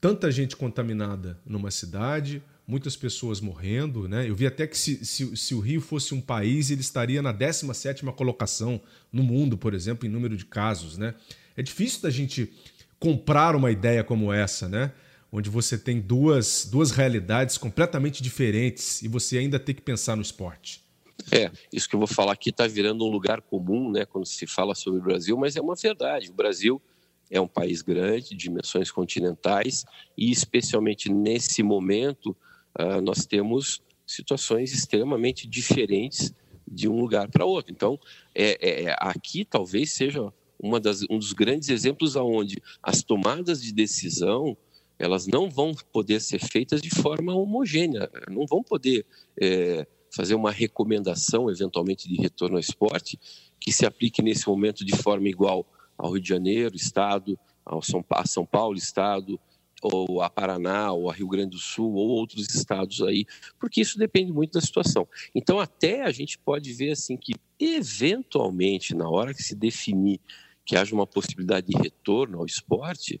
[0.01, 4.07] tanta gente contaminada numa cidade, muitas pessoas morrendo.
[4.07, 4.27] Né?
[4.27, 7.31] Eu vi até que se, se, se, o Rio fosse um país, ele estaria na
[7.31, 10.97] 17 colocação no mundo, por exemplo, em número de casos.
[10.97, 11.13] Né?
[11.55, 12.51] É difícil da gente
[12.99, 14.91] comprar uma ideia como essa, né?
[15.31, 20.21] onde você tem duas, duas realidades completamente diferentes e você ainda tem que pensar no
[20.21, 20.81] esporte.
[21.31, 24.47] É, isso que eu vou falar aqui está virando um lugar comum né, quando se
[24.47, 26.29] fala sobre o Brasil, mas é uma verdade.
[26.29, 26.81] O Brasil
[27.29, 29.85] é um país grande, dimensões continentais,
[30.17, 32.35] e especialmente nesse momento,
[32.79, 36.33] uh, nós temos situações extremamente diferentes
[36.67, 37.71] de um lugar para outro.
[37.71, 37.99] Então,
[38.35, 43.61] é, é, é, aqui talvez seja uma das, um dos grandes exemplos aonde as tomadas
[43.61, 44.55] de decisão
[44.99, 49.03] elas não vão poder ser feitas de forma homogênea, não vão poder
[49.41, 53.19] é, fazer uma recomendação eventualmente de retorno ao esporte
[53.59, 55.65] que se aplique nesse momento de forma igual
[55.97, 59.39] ao Rio de Janeiro, Estado, ao São, a São Paulo, Estado,
[59.81, 63.25] ou a Paraná, ou a Rio Grande do Sul, ou outros estados aí,
[63.59, 65.07] porque isso depende muito da situação.
[65.33, 70.19] Então, até a gente pode ver assim que, eventualmente, na hora que se definir
[70.65, 73.19] que haja uma possibilidade de retorno ao esporte,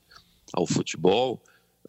[0.53, 1.41] ao futebol,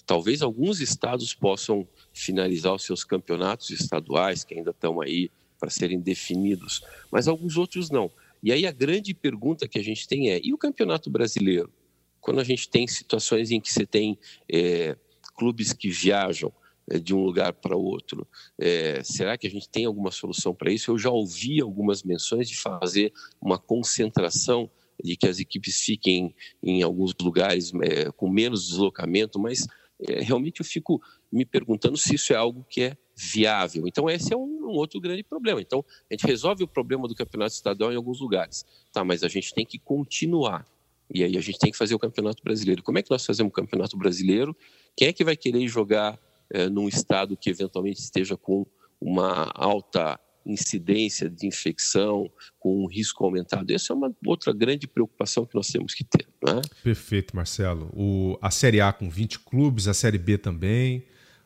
[0.07, 6.01] talvez alguns estados possam finalizar os seus campeonatos estaduais, que ainda estão aí para serem
[6.01, 8.11] definidos, mas alguns outros não.
[8.43, 11.71] E aí a grande pergunta que a gente tem é: e o campeonato brasileiro?
[12.23, 14.17] quando a gente tem situações em que você tem
[14.51, 14.97] é,
[15.35, 16.51] clubes que viajam
[16.89, 20.73] é, de um lugar para outro, é, será que a gente tem alguma solução para
[20.73, 20.93] isso?
[20.93, 24.71] Eu já ouvi algumas menções de fazer uma concentração
[25.03, 29.67] de que as equipes fiquem em alguns lugares é, com menos deslocamento, mas
[30.09, 33.87] realmente eu fico me perguntando se isso é algo que é viável.
[33.87, 35.61] Então, esse é um, um, outro grande problema.
[35.61, 39.05] Então, a gente resolve o problema do campeonato estadual em alguns lugares, tá?
[39.05, 40.67] mas a gente tem que continuar
[41.15, 42.83] e aí a gente tem que fazer o Campeonato Brasileiro.
[42.83, 44.57] Como é que nós fazemos o Campeonato Brasileiro?
[44.97, 46.19] Quem é que vai querer jogar
[46.51, 48.67] é, num estado que eventualmente esteja com
[49.01, 53.71] uma alta incidência de infecção, com um risco aumentado?
[53.73, 56.27] Essa é uma outra grande preocupação que nós temos que ter.
[56.45, 56.61] Né?
[56.83, 57.91] Perfeito, Marcelo.
[57.95, 61.05] O, a Série A com 20 clubes, a Série B também,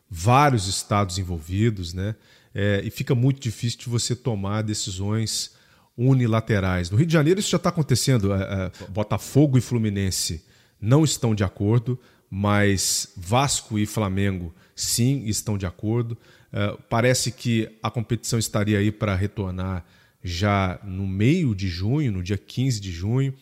[0.09, 2.15] vários estados envolvidos, né?
[2.53, 5.55] É, e fica muito difícil de você tomar decisões
[5.97, 6.89] unilaterais.
[6.89, 8.33] No Rio de Janeiro isso já está acontecendo.
[8.33, 10.43] É, é, Botafogo e Fluminense
[10.79, 16.17] não estão de acordo, mas Vasco e Flamengo sim estão de acordo.
[16.51, 19.85] É, parece que a competição estaria aí para retornar
[20.23, 23.33] já no meio de junho, no dia 15 de junho.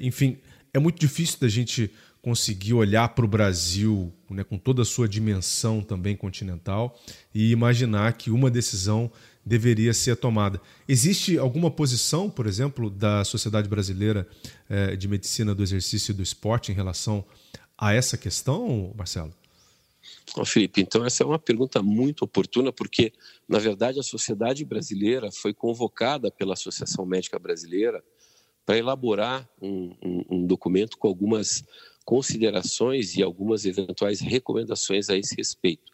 [0.00, 0.36] enfim,
[0.72, 1.90] é muito difícil da gente
[2.22, 6.98] conseguir olhar para o Brasil né, com toda a sua dimensão também continental
[7.34, 9.10] e imaginar que uma decisão
[9.44, 10.60] deveria ser tomada.
[10.88, 14.26] Existe alguma posição, por exemplo, da Sociedade Brasileira
[14.70, 17.24] eh, de Medicina do Exercício e do Esporte em relação
[17.76, 19.41] a essa questão, Marcelo?
[20.46, 23.12] Felipe, então essa é uma pergunta muito oportuna, porque,
[23.48, 28.02] na verdade, a sociedade brasileira foi convocada pela Associação Médica Brasileira
[28.64, 31.64] para elaborar um, um, um documento com algumas
[32.04, 35.92] considerações e algumas eventuais recomendações a esse respeito.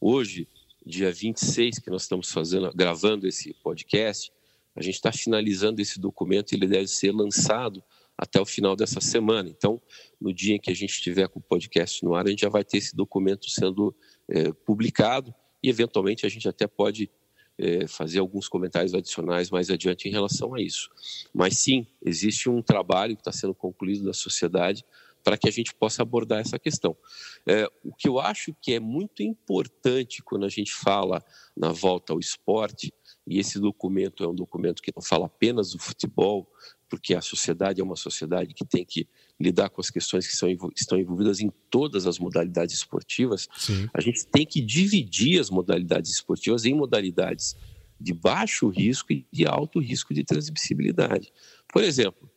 [0.00, 0.48] Hoje,
[0.84, 4.32] dia 26, que nós estamos fazendo, gravando esse podcast,
[4.74, 7.82] a gente está finalizando esse documento e ele deve ser lançado
[8.16, 9.48] até o final dessa semana.
[9.48, 9.80] Então,
[10.20, 12.48] no dia em que a gente estiver com o podcast no ar, a gente já
[12.48, 13.94] vai ter esse documento sendo
[14.28, 17.10] é, publicado e, eventualmente, a gente até pode
[17.58, 20.90] é, fazer alguns comentários adicionais mais adiante em relação a isso.
[21.32, 24.84] Mas, sim, existe um trabalho que está sendo concluído da sociedade
[25.26, 26.96] para que a gente possa abordar essa questão.
[27.44, 31.20] É, o que eu acho que é muito importante quando a gente fala
[31.56, 32.94] na volta ao esporte,
[33.26, 36.48] e esse documento é um documento que não fala apenas do futebol,
[36.88, 40.48] porque a sociedade é uma sociedade que tem que lidar com as questões que são,
[40.74, 43.88] estão envolvidas em todas as modalidades esportivas, Sim.
[43.92, 47.56] a gente tem que dividir as modalidades esportivas em modalidades
[48.00, 51.32] de baixo risco e de alto risco de transmissibilidade.
[51.72, 52.30] Por exemplo,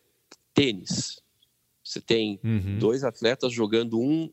[0.54, 1.22] tênis.
[1.82, 2.78] Você tem uhum.
[2.78, 4.30] dois atletas jogando um,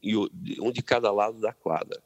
[0.61, 2.01] um de cada lado da quadra.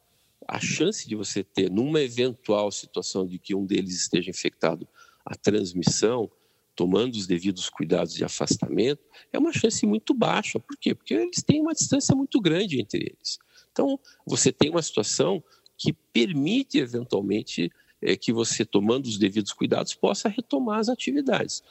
[0.47, 4.87] A chance de você ter, numa eventual situação de que um deles esteja infectado,
[5.25, 6.31] a transmissão,
[6.75, 10.59] tomando os devidos cuidados de afastamento, é uma chance muito baixa.
[10.59, 10.95] Por quê?
[10.95, 13.39] Porque eles têm uma distância muito grande entre eles.
[13.71, 15.43] Então, você tem uma situação
[15.77, 21.63] que permite, eventualmente, é, que você, tomando os devidos cuidados, possa retomar as atividades.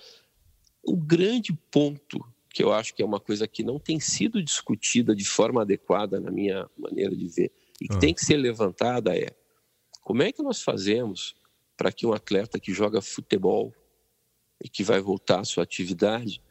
[0.83, 5.15] O grande ponto, que eu acho que é uma coisa que não tem sido discutida
[5.15, 7.99] de forma adequada, na minha maneira de ver, e que ah.
[7.99, 9.29] tem que ser levantada, é
[10.03, 11.35] como é que nós fazemos
[11.77, 13.73] para que um atleta que joga futebol
[14.69, 16.43] que vai voltar à sua atividade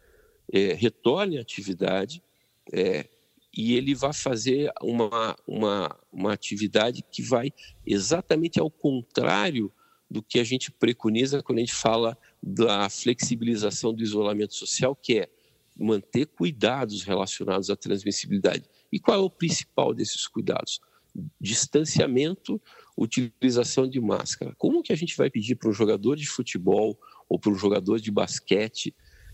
[0.52, 2.24] é, retorne à atividade
[2.72, 3.08] é,
[3.56, 7.52] e ele vai fazer uma, uma, uma atividade que vai
[7.86, 9.72] exatamente ao contrário
[10.10, 15.20] do que a gente preconiza quando a gente fala da flexibilização do isolamento social, que
[15.20, 15.30] é
[15.78, 18.66] manter cuidados relacionados à transmissibilidade.
[18.92, 20.82] E qual é o principal desses cuidados?
[21.40, 22.62] Distanciamento,
[22.98, 24.54] utilização de máscara.
[24.58, 28.00] Como que a gente vai pedir para um jogador de futebol ou para um jogador
[28.00, 28.94] de basquete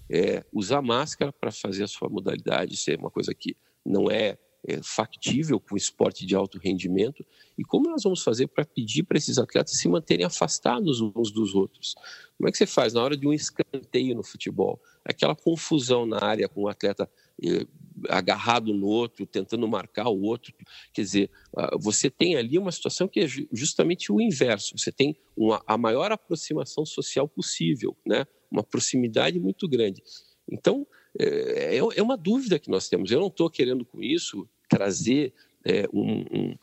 [0.09, 2.75] é, usar máscara para fazer a sua modalidade?
[2.75, 3.55] Isso é uma coisa que
[3.85, 7.25] não é, é factível com esporte de alto rendimento.
[7.57, 11.55] E como nós vamos fazer para pedir para esses atletas se manterem afastados uns dos
[11.55, 11.95] outros?
[12.37, 14.81] Como é que você faz na hora de um escanteio no futebol?
[15.05, 17.09] Aquela confusão na área com o atleta
[17.41, 17.65] eh,
[18.09, 20.53] agarrado no outro, tentando marcar o outro.
[20.93, 21.31] Quer dizer,
[21.79, 24.77] você tem ali uma situação que é justamente o inverso.
[24.77, 28.25] Você tem uma, a maior aproximação social possível, né?
[28.51, 30.01] uma proximidade muito grande.
[30.49, 30.87] Então,
[31.19, 33.11] é, é, é uma dúvida que nós temos.
[33.11, 36.57] Eu não estou querendo com isso trazer é, um, um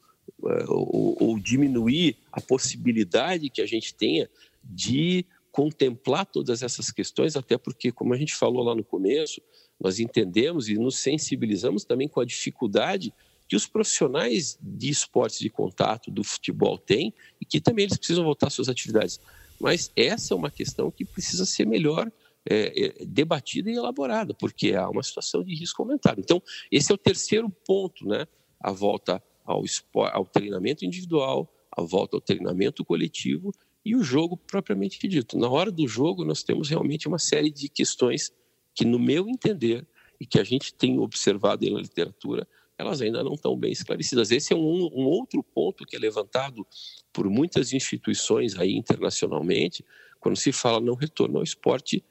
[0.49, 4.29] é, ou, ou, diminuir a possibilidade que a gente tenha
[4.63, 9.41] de contemplar todas essas questões, até porque, como a gente falou lá no começo,
[9.83, 13.13] nós entendemos e nos sensibilizamos também com a dificuldade
[13.49, 18.25] que os profissionais de esportes de contato do futebol têm e que também eles precisam
[18.25, 19.21] voltar às suas atividades.
[19.61, 22.11] Mas essa é uma questão que precisa ser melhor
[22.49, 26.21] é, é, debatida e elaborada, porque há uma situação de risco aumentado.
[26.21, 28.27] Então, esse é o terceiro ponto, né?
[28.61, 33.53] A volta ao, esporte, ao treinamento individual, a volta ao treinamento coletivo
[33.85, 35.37] e o jogo propriamente dito.
[35.37, 38.33] Na hora do jogo, nós temos realmente uma série de questões
[38.75, 39.87] que, no meu entender,
[40.21, 42.47] e que a gente tem observado na literatura,
[42.79, 44.31] elas ainda não estão bem esclarecidas.
[44.31, 46.67] Esse é um, um, outro ponto que é levantado
[47.13, 49.85] por muitas instituições aí internacionalmente,
[50.21, 52.05] quando se fala não retorno ao esporte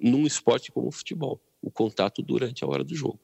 [0.00, 3.18] num esporte como o futebol, o contato durante a hora do jogo.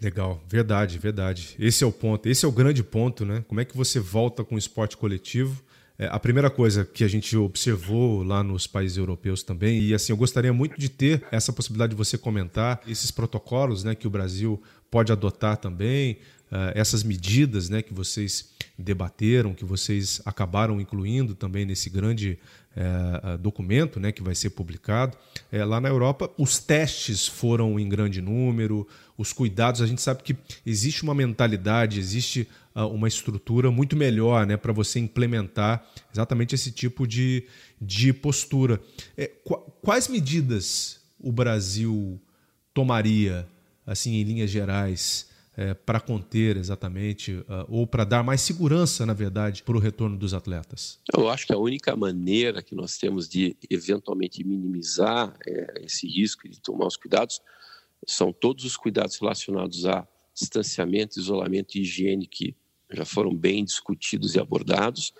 [0.00, 1.54] Legal, verdade, verdade.
[1.58, 3.44] Esse é o ponto, esse é o grande ponto, né?
[3.48, 5.62] Como é que você volta com o esporte coletivo?
[6.02, 10.12] É, a primeira coisa que a gente observou lá nos países europeus também, e assim,
[10.12, 14.10] eu gostaria muito de ter essa possibilidade de você comentar esses protocolos né, que o
[14.10, 14.60] Brasil
[14.90, 16.18] pode adotar também,
[16.50, 22.36] uh, essas medidas né, que vocês debateram, que vocês acabaram incluindo também nesse grande
[22.74, 25.16] é, documento né, que vai ser publicado.
[25.50, 29.82] É, lá na Europa, os testes foram em grande número, os cuidados.
[29.82, 30.34] A gente sabe que
[30.64, 37.06] existe uma mentalidade, existe uma estrutura muito melhor né, para você implementar exatamente esse tipo
[37.06, 37.46] de,
[37.80, 38.80] de postura.
[39.16, 42.20] É, qu quais medidas o Brasil
[42.72, 43.46] tomaria,
[43.86, 45.30] assim, em linhas gerais?
[45.56, 50.16] é, para conter exatamente, uh, ou para dar mais segurança, na verdade, para o retorno
[50.16, 50.98] dos atletas?
[51.14, 56.48] Eu acho que a única maneira que nós temos de eventualmente minimizar é, esse risco
[56.48, 57.40] de tomar os cuidados
[58.06, 62.56] são todos os cuidados relacionados a distanciamento, isolamento e higiene que
[62.96, 65.12] já foram bem discutidos e abordados.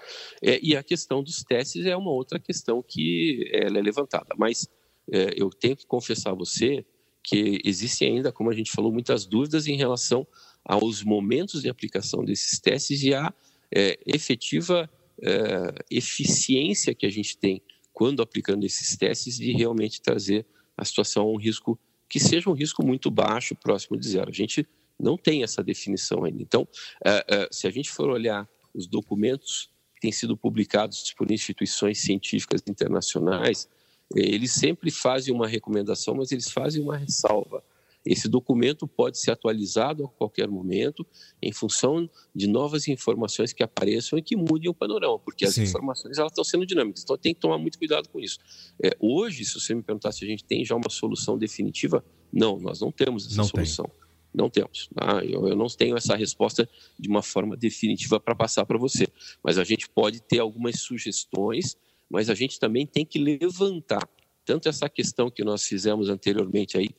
[0.43, 4.35] É, e a questão dos testes é uma outra questão que ela é levantada.
[4.37, 4.69] Mas
[5.11, 6.85] é, eu tenho que confessar a você
[7.23, 10.27] que existem ainda, como a gente falou, muitas dúvidas em relação
[10.65, 13.33] aos momentos de aplicação desses testes e à
[13.75, 14.91] é, efetiva
[15.23, 21.25] é, eficiência que a gente tem quando aplicando esses testes de realmente trazer a situação
[21.25, 24.31] a um risco que seja um risco muito baixo, próximo de zero.
[24.31, 24.67] A gente
[25.03, 26.41] não tem essa definição ainda.
[26.41, 26.67] Então,
[27.05, 32.01] é, é se a gente for olhar os documentos que têm sido publicados por instituições
[32.01, 33.69] científicas internacionais,
[34.15, 37.63] eles sempre fazem uma recomendação, mas eles fazem uma ressalva.
[38.05, 41.07] Esse documento pode ser atualizado a qualquer momento
[41.41, 45.63] em função de novas informações que apareçam e que mudem o panorama, porque as Sim.
[45.63, 47.03] informações elas estão sendo dinâmicas.
[47.05, 48.39] Então tem que tomar muito cuidado com isso.
[48.83, 52.59] É, hoje, se você me perguntar se a gente tem já uma solução definitiva, não,
[52.59, 53.85] nós não temos essa não solução.
[53.85, 54.02] Tem.
[54.35, 54.89] Não temos.
[54.95, 55.23] Tá?
[55.25, 56.69] Eu, eu não tenho essa resposta
[56.99, 59.07] de uma forma definitiva para passar para você,
[59.43, 61.77] mas a gente pode ter algumas sugestões
[62.13, 64.07] mas a gente também tem que levantar
[64.45, 66.91] tanto essa questão que nós fizemos anteriormente aí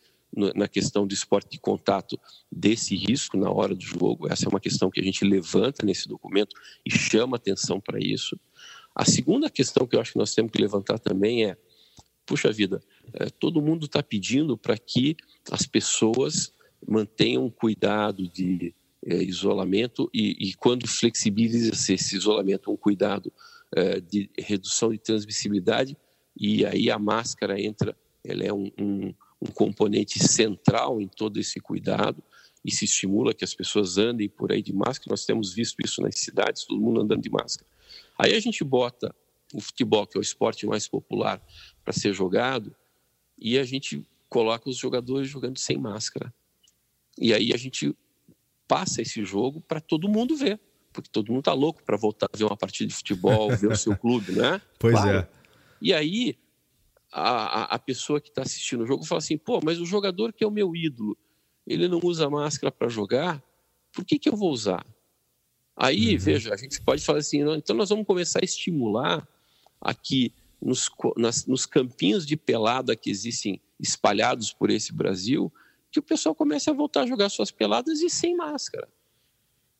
[0.55, 2.19] na questão do esporte de contato
[2.51, 4.27] desse risco na hora do jogo.
[4.31, 8.39] Essa é uma questão que a gente levanta nesse documento e chama atenção para isso.
[8.95, 11.55] A segunda questão que eu acho que nós temos que levantar também é:
[12.25, 12.81] puxa vida,
[13.13, 15.15] é, todo mundo está pedindo para que
[15.51, 16.51] as pessoas
[16.87, 18.73] mantenham cuidado de
[19.05, 23.31] é, isolamento e, e, quando flexibiliza esse isolamento, um cuidado
[23.75, 25.97] é, de redução de transmissibilidade,
[26.35, 31.59] e aí a máscara entra, ela é um, um, um componente central em todo esse
[31.59, 32.23] cuidado
[32.63, 35.11] e se estimula que as pessoas andem por aí de máscara.
[35.11, 37.69] Nós temos visto isso nas cidades, todo mundo andando de máscara.
[38.17, 39.13] Aí a gente bota
[39.53, 41.41] o futebol, que é o esporte mais popular,
[41.83, 42.73] para ser jogado,
[43.37, 46.33] e a gente coloca os jogadores jogando sem máscara.
[47.17, 47.95] E aí a gente
[48.67, 50.59] passa esse jogo para todo mundo ver,
[50.91, 53.77] porque todo mundo está louco para voltar a ver uma partida de futebol, ver o
[53.77, 54.61] seu clube, né?
[54.79, 55.19] Pois claro.
[55.19, 55.27] é.
[55.81, 56.37] E aí
[57.11, 60.43] a, a pessoa que está assistindo o jogo fala assim: pô, mas o jogador que
[60.43, 61.17] é o meu ídolo,
[61.67, 63.43] ele não usa máscara para jogar,
[63.91, 64.85] por que, que eu vou usar?
[65.75, 66.19] Aí, uhum.
[66.19, 69.27] veja, a gente pode falar assim: não, então nós vamos começar a estimular
[69.79, 75.51] aqui nos, nas, nos campinhos de pelada que existem espalhados por esse Brasil,
[75.93, 78.89] que o pessoal comece a voltar a jogar suas peladas e sem máscara.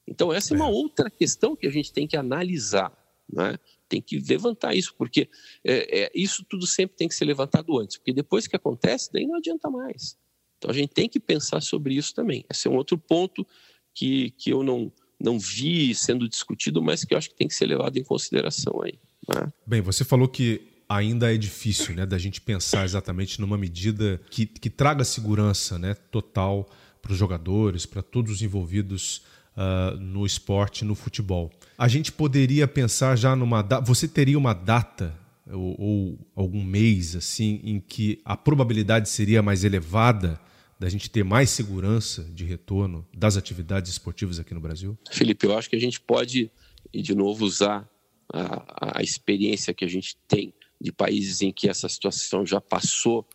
[0.07, 2.91] Então, essa é, é uma outra questão que a gente tem que analisar.
[3.31, 3.57] Né?
[3.93, 5.29] tem que levantar isso, porque
[5.63, 9.27] é, é, isso tudo sempre tem que ser levantado antes, porque depois que acontece, daí
[9.27, 10.17] não adianta mais.
[10.57, 12.43] Então a gente tem que pensar sobre isso também.
[12.49, 13.45] Esse é um outro ponto
[13.93, 17.53] que, que eu não, não vi sendo discutido, mas que eu acho que tem que
[17.53, 18.97] ser levado em consideração aí.
[19.27, 19.53] Né?
[19.65, 24.45] Bem, você falou que ainda é difícil né, da gente pensar exatamente numa medida que,
[24.45, 26.69] que traga segurança né, total
[27.01, 29.23] para os jogadores, para todos os envolvidos
[29.57, 31.51] uh, no esporte, no futebol.
[31.77, 33.85] A gente poderia pensar já numa data.
[33.85, 35.13] Você teria uma data
[35.47, 40.39] ou, ou, algum mês assim em que a probabilidade seria mais elevada
[40.79, 44.97] da gente ter mais segurança de retorno das atividades esportivas aqui no Brasil?
[45.11, 46.51] Felipe, eu acho que a gente pode,
[46.93, 47.87] de novo, usar
[48.31, 53.25] a, a experiência que a gente tem de países em que essa situação já passou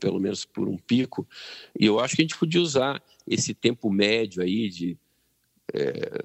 [0.00, 1.28] pelo menos por um pico,
[1.78, 4.98] e eu acho que a gente podia usar esse tempo médio aí de
[5.72, 6.24] é,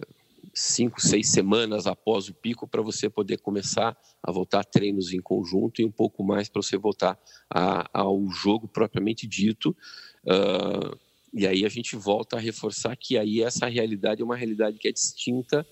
[0.52, 5.22] cinco, seis semanas após o pico para você poder começar a voltar a treinos em
[5.22, 9.78] conjunto e um pouco mais para você voltar a, ao jogo propriamente dito.
[10.24, 10.98] Uh,
[11.32, 14.88] e aí a gente volta a reforçar que aí essa realidade é uma realidade que
[14.88, 15.64] é distinta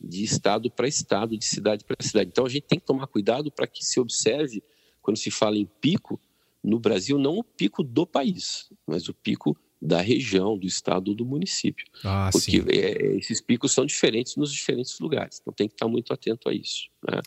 [0.00, 2.30] de estado para estado, de cidade para cidade.
[2.30, 4.62] Então a gente tem que tomar cuidado para que se observe,
[5.02, 6.20] quando se fala em pico,
[6.62, 11.24] no Brasil, não o pico do país, mas o pico da região, do estado, do
[11.24, 11.86] município.
[12.04, 16.12] Ah, porque é, esses picos são diferentes nos diferentes lugares, então tem que estar muito
[16.12, 16.90] atento a isso.
[17.02, 17.20] Né?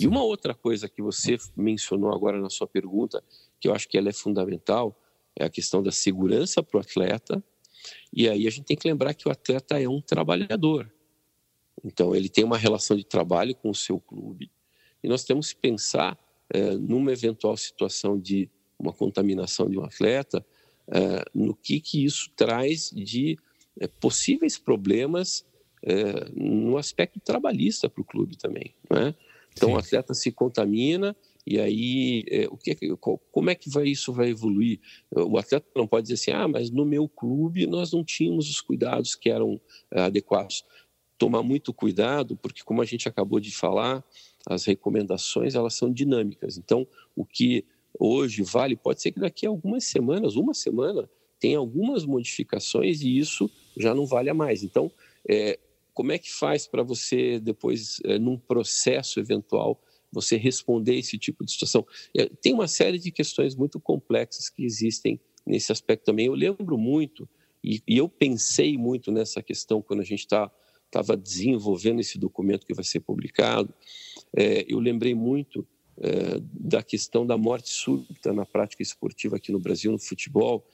[0.00, 3.22] E uma outra coisa que você mencionou agora na sua pergunta,
[3.60, 4.98] que eu acho que ela é fundamental,
[5.36, 7.44] é a questão da segurança para o atleta.
[8.12, 10.90] E aí a gente tem que lembrar que o atleta é um trabalhador.
[11.84, 14.50] Então ele tem uma relação de trabalho com o seu clube.
[15.02, 16.18] E nós temos que pensar
[16.52, 20.44] é, numa eventual situação de uma contaminação de um atleta,
[20.88, 23.36] uh, no que, que isso traz de
[23.82, 25.46] uh, possíveis problemas
[26.34, 28.74] no aspecto trabalhista para o clube também.
[28.90, 29.14] Né?
[29.52, 29.74] Então, Sim.
[29.76, 32.76] o atleta se contamina e aí o que,
[33.30, 34.80] como é que vai, isso vai evoluir?
[35.12, 38.60] O atleta não pode dizer assim, ah, mas no meu clube nós não tínhamos os
[38.60, 39.60] cuidados que eram
[39.92, 40.64] adequados.
[41.18, 44.04] Tomar muito cuidado, porque como a gente acabou de falar,
[44.46, 46.56] as recomendações elas são dinâmicas.
[46.56, 47.64] Então, o que
[47.98, 51.08] hoje vale, pode ser que daqui a algumas semanas, uma semana,
[51.40, 54.62] tenha algumas modificações e isso já não vale a mais.
[54.62, 54.90] Então,
[55.28, 55.58] é,
[55.92, 59.80] como é que faz para você depois, é, num processo eventual,
[60.12, 61.86] você responder esse tipo de situação?
[62.16, 66.26] É, tem uma série de questões muito complexas que existem nesse aspecto também.
[66.26, 67.28] Eu lembro muito,
[67.62, 70.50] e, e eu pensei muito nessa questão quando a gente está
[70.88, 73.72] estava desenvolvendo esse documento que vai ser publicado,
[74.36, 75.66] é, eu lembrei muito
[75.98, 80.66] é, da questão da morte súbita na prática esportiva aqui no Brasil, no futebol,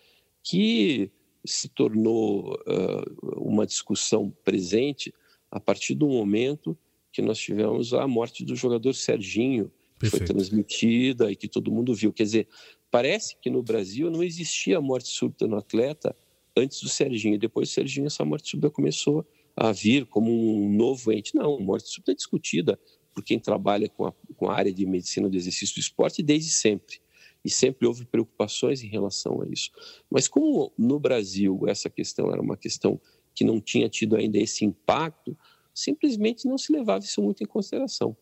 [0.43, 1.11] que
[1.45, 5.12] se tornou uh, uma discussão presente
[5.51, 6.77] a partir do momento
[7.12, 11.95] que nós tivemos a morte do jogador Serginho, que foi transmitida e que todo mundo
[11.95, 12.12] viu.
[12.12, 12.49] Quer dizer,
[12.91, 16.17] parece que no Brasil não existia morte súbita no atleta
[16.57, 17.35] antes do Serginho.
[17.35, 19.25] E depois do Serginho, essa morte súbita começou
[19.57, 21.35] a vir como um novo ente.
[21.35, 22.79] Não, morte súbita é discutida
[23.15, 26.51] por quem trabalha com a, com a área de medicina do exercício do esporte desde
[26.51, 26.99] sempre.
[27.45, 29.71] E sempre houve preocupações em relação a isso.
[30.11, 33.01] Mas como no Brasil essa questão era uma questão
[33.35, 35.37] que não tinha tido ainda esse impacto,
[35.75, 38.17] simplesmente não se levava isso muito em consideração.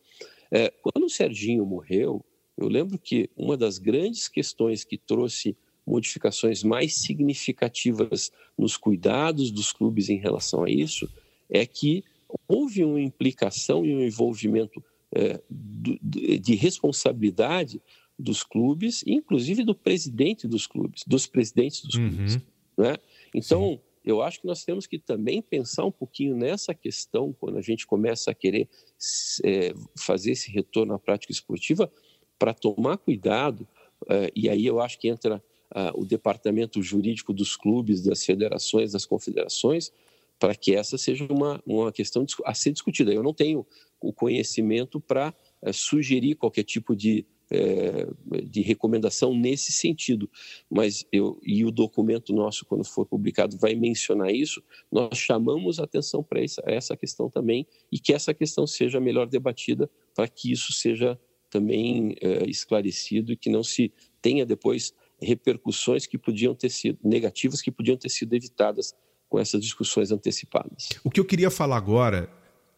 [0.50, 2.24] É, quando o Serginho morreu,
[2.58, 5.56] eu lembro que uma das grandes questões que trouxe
[5.86, 11.08] modificações mais significativas nos cuidados dos clubes em relação a isso
[11.52, 12.02] é que
[12.48, 14.82] houve uma implicação e um envolvimento
[15.14, 17.80] é, de responsabilidade
[18.18, 22.08] dos clubes, inclusive do presidente dos clubes, dos presidentes dos uhum.
[22.08, 22.38] clubes.
[22.78, 22.96] Né?
[23.34, 23.80] Então, Sim.
[24.04, 27.86] eu acho que nós temos que também pensar um pouquinho nessa questão, quando a gente
[27.86, 28.68] começa a querer
[29.44, 31.92] é, fazer esse retorno à prática esportiva,
[32.38, 33.68] para tomar cuidado,
[34.08, 35.42] é, e aí eu acho que entra
[35.94, 39.90] o departamento jurídico dos clubes, das federações, das confederações,
[40.38, 43.12] para que essa seja uma, uma questão a ser discutida.
[43.12, 43.66] Eu não tenho
[44.00, 48.08] o conhecimento para é, sugerir qualquer tipo de é,
[48.44, 50.30] de recomendação nesse sentido.
[50.70, 56.22] Mas eu, e o documento nosso, quando for publicado, vai mencionar isso, nós chamamos atenção
[56.22, 60.72] para essa, essa questão também e que essa questão seja melhor debatida para que isso
[60.72, 61.20] seja
[61.50, 67.60] também é, esclarecido e que não se tenha depois repercussões que podiam ter sido negativas,
[67.60, 68.94] que podiam ter sido evitadas
[69.32, 70.90] com essas discussões antecipadas.
[71.02, 72.28] O que eu queria falar agora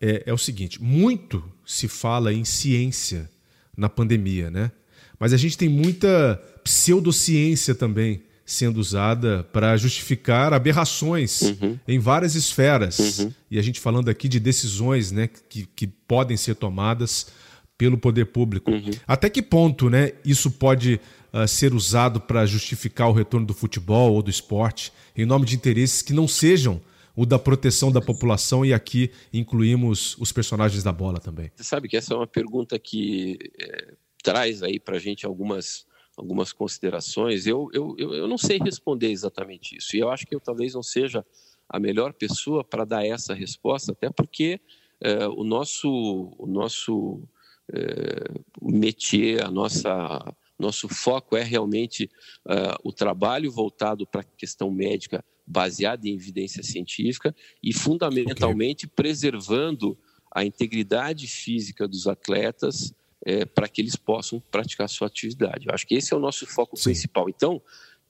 [0.01, 3.29] é, é o seguinte: muito se fala em ciência
[3.77, 4.71] na pandemia, né?
[5.19, 11.77] Mas a gente tem muita pseudociência também sendo usada para justificar aberrações uhum.
[11.89, 13.19] em várias esferas.
[13.19, 13.33] Uhum.
[13.51, 17.29] E a gente falando aqui de decisões né, que, que podem ser tomadas
[17.77, 18.71] pelo poder público.
[18.71, 18.91] Uhum.
[19.09, 21.01] Até que ponto né, isso pode
[21.35, 25.57] uh, ser usado para justificar o retorno do futebol ou do esporte em nome de
[25.57, 26.81] interesses que não sejam
[27.17, 31.51] o da proteção da população, e aqui incluímos os personagens da bola também.
[31.55, 35.87] Você sabe que essa é uma pergunta que é, traz aí para a gente algumas,
[36.17, 37.47] algumas considerações.
[37.47, 40.83] Eu, eu, eu não sei responder exatamente isso, e eu acho que eu talvez não
[40.83, 41.25] seja
[41.69, 44.61] a melhor pessoa para dar essa resposta, até porque
[45.01, 47.23] é, o nosso, o nosso
[47.73, 48.25] é,
[48.61, 52.11] métier, a nossa nosso foco é realmente
[52.47, 58.95] uh, o trabalho voltado para a questão médica baseada em evidência científica e, fundamentalmente, okay.
[58.95, 59.99] preservando
[60.31, 62.93] a integridade física dos atletas
[63.25, 65.67] é, para que eles possam praticar sua atividade.
[65.67, 66.85] Eu acho que esse é o nosso foco Sim.
[66.85, 67.29] principal.
[67.29, 67.61] Então,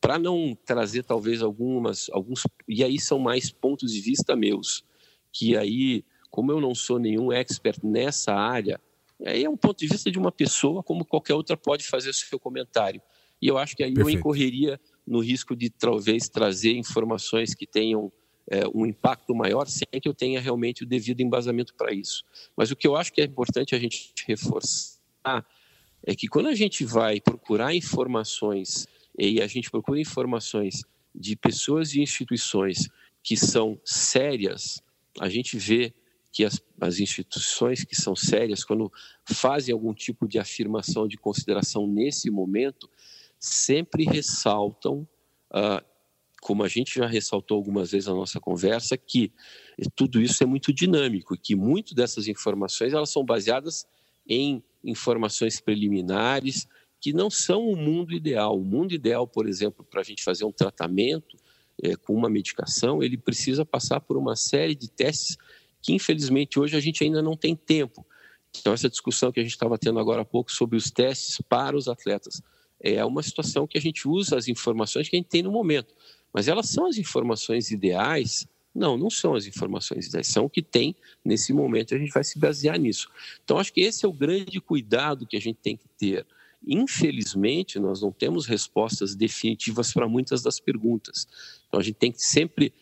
[0.01, 4.85] para não trazer talvez algumas, alguns, e aí são mais pontos de vista meus,
[5.33, 8.81] que aí, como eu não sou nenhum expert nessa área,
[9.25, 12.15] aí é um ponto de vista de uma pessoa, como qualquer outra pode fazer o
[12.15, 13.01] seu comentário.
[13.41, 14.17] E eu acho que aí Perfeito.
[14.17, 18.12] eu incorreria no risco de talvez trazer informações que tenham
[18.51, 22.25] é, um impacto maior sem que eu tenha realmente o devido embasamento para isso.
[22.57, 25.47] Mas o que eu acho que é importante a gente reforçar
[26.03, 28.87] é que quando a gente vai procurar informações
[29.19, 30.83] e a gente procura informações
[31.15, 32.89] de pessoas e instituições
[33.23, 34.83] que são sérias,
[35.21, 35.95] a gente vê
[36.35, 38.93] que as, as, instituições que são sérias, quando
[39.24, 42.91] fazem algum tipo de afirmação de consideração nesse momento,
[43.39, 45.07] sempre ressaltam,
[45.53, 45.80] ah,
[46.43, 49.32] como a gente já ressaltou algumas vezes na nossa conversa, que
[49.95, 53.87] tudo isso é muito dinâmico, que muito dessas informações elas são baseadas
[54.28, 56.66] em informações preliminares
[57.01, 58.59] que não são o mundo ideal.
[58.59, 61.37] O mundo ideal, por exemplo, para a gente fazer um tratamento
[61.80, 65.39] é, com uma medicação, ele precisa passar por uma série de testes
[65.85, 68.05] que, infelizmente, hoje a gente ainda não tem tempo.
[68.59, 71.76] Então, essa discussão que a gente estava tendo agora há pouco sobre os testes para
[71.76, 72.41] os atletas
[72.80, 75.95] é uma situação que a gente usa as informações que a gente tem no momento.
[76.32, 78.47] Mas elas são as informações ideais?
[78.74, 82.12] Não, não são as informações ideais, são o que tem nesse momento e a gente
[82.12, 83.09] vai se basear nisso.
[83.45, 86.26] Então, acho que esse é o grande cuidado que a gente tem que ter.
[86.66, 91.28] Infelizmente, nós não temos respostas definitivas para muitas das perguntas.
[91.68, 92.72] Então, a gente tem que sempre,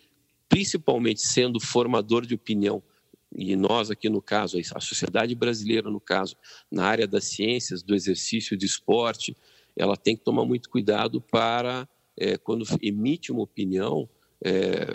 [0.49, 2.81] principalmente sendo formador de opinião,
[3.35, 6.37] e nós aqui no caso, a sociedade brasileira no caso,
[6.71, 9.37] na área das ciências, do exercício de esporte,
[9.77, 14.09] ela tem que tomar muito cuidado para, é, quando emite uma opinião,
[14.45, 14.87] é,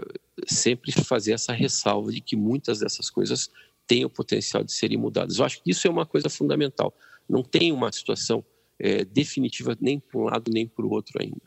[0.45, 3.49] sempre fazer essa ressalva de que muitas dessas coisas
[3.87, 5.39] têm o potencial de serem mudadas.
[5.39, 6.93] Eu acho que isso é uma coisa fundamental.
[7.27, 8.43] Não tem uma situação
[8.79, 11.41] é, definitiva nem para um lado nem para o outro ainda.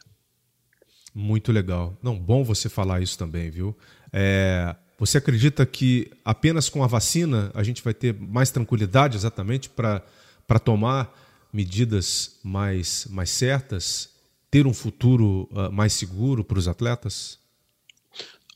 [1.15, 1.97] Muito legal.
[2.03, 3.77] Não, bom você falar isso também, viu?
[4.13, 9.71] É, você acredita que apenas com a vacina a gente vai ter mais tranquilidade exatamente
[9.71, 11.19] para tomar
[11.51, 14.11] medidas mais, mais certas,
[14.51, 17.39] ter um futuro uh, mais seguro para os atletas?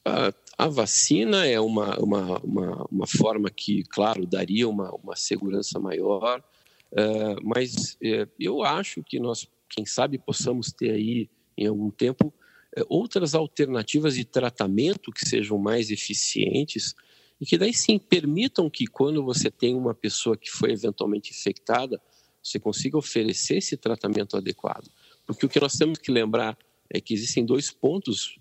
[0.04, 5.80] A, a vacina é uma, uma, uma, uma, forma que, claro, daria uma, uma segurança
[5.80, 6.44] maior,
[6.92, 12.26] uh, mas uh, eu acho que nós, quem sabe, possamos ter aí, em algum tempo,
[12.26, 12.43] uh,
[12.88, 16.94] outras alternativas de tratamento que sejam mais eficientes
[17.40, 22.00] e que daí sim permitam que quando você tem uma pessoa que foi eventualmente infectada,
[22.42, 24.88] você consiga oferecer esse tratamento adequado.
[25.26, 26.58] Porque o que nós temos que lembrar
[26.90, 28.38] é que existem dois pontos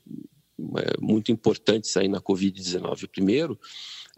[0.77, 3.03] é, muito importantes aí na Covid-19.
[3.03, 3.59] O primeiro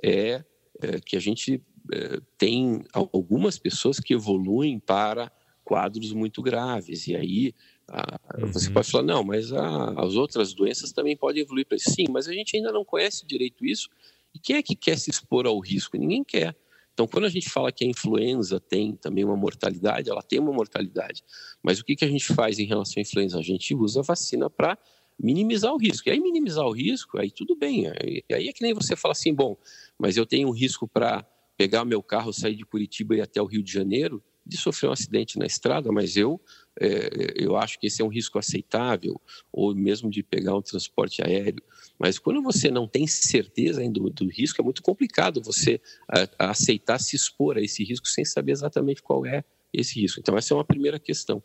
[0.04, 0.44] é,
[0.82, 1.62] é, que a gente
[1.94, 5.32] é, tem algumas pessoas que evoluem para
[5.64, 7.08] quadros muito graves.
[7.08, 7.56] E aí
[7.88, 8.52] a, uhum.
[8.52, 11.92] você pode falar, não, mas a, as outras doenças também podem evoluir para isso.
[11.92, 13.90] Sim, mas a gente ainda não conhece direito isso.
[14.34, 15.98] E quem é que quer se expor ao risco?
[15.98, 16.56] Ninguém quer.
[16.94, 20.54] Então, quando a gente fala que a influenza tem também uma mortalidade, ela tem uma
[20.54, 21.24] mortalidade.
[21.62, 23.38] Mas o que, que a gente faz em relação à influenza?
[23.38, 24.78] A gente usa a vacina para
[25.22, 26.08] minimizar o risco.
[26.08, 27.88] E aí, minimizar o risco, aí tudo bem.
[27.88, 29.58] Aí, aí é que nem você fala assim, bom,
[30.00, 31.26] mas eu tenho um risco para
[31.58, 34.90] pegar meu carro, sair de Curitiba e ir até o Rio de Janeiro, de sofrer
[34.90, 36.40] um acidente na estrada, mas eu,
[36.80, 39.20] é, eu acho que esse é um risco aceitável,
[39.52, 41.64] ou mesmo de pegar um transporte aéreo.
[41.98, 46.48] Mas quando você não tem certeza ainda do, do risco, é muito complicado você a,
[46.48, 50.20] a aceitar se expor a esse risco sem saber exatamente qual é esse risco.
[50.20, 51.42] Então, essa é uma primeira questão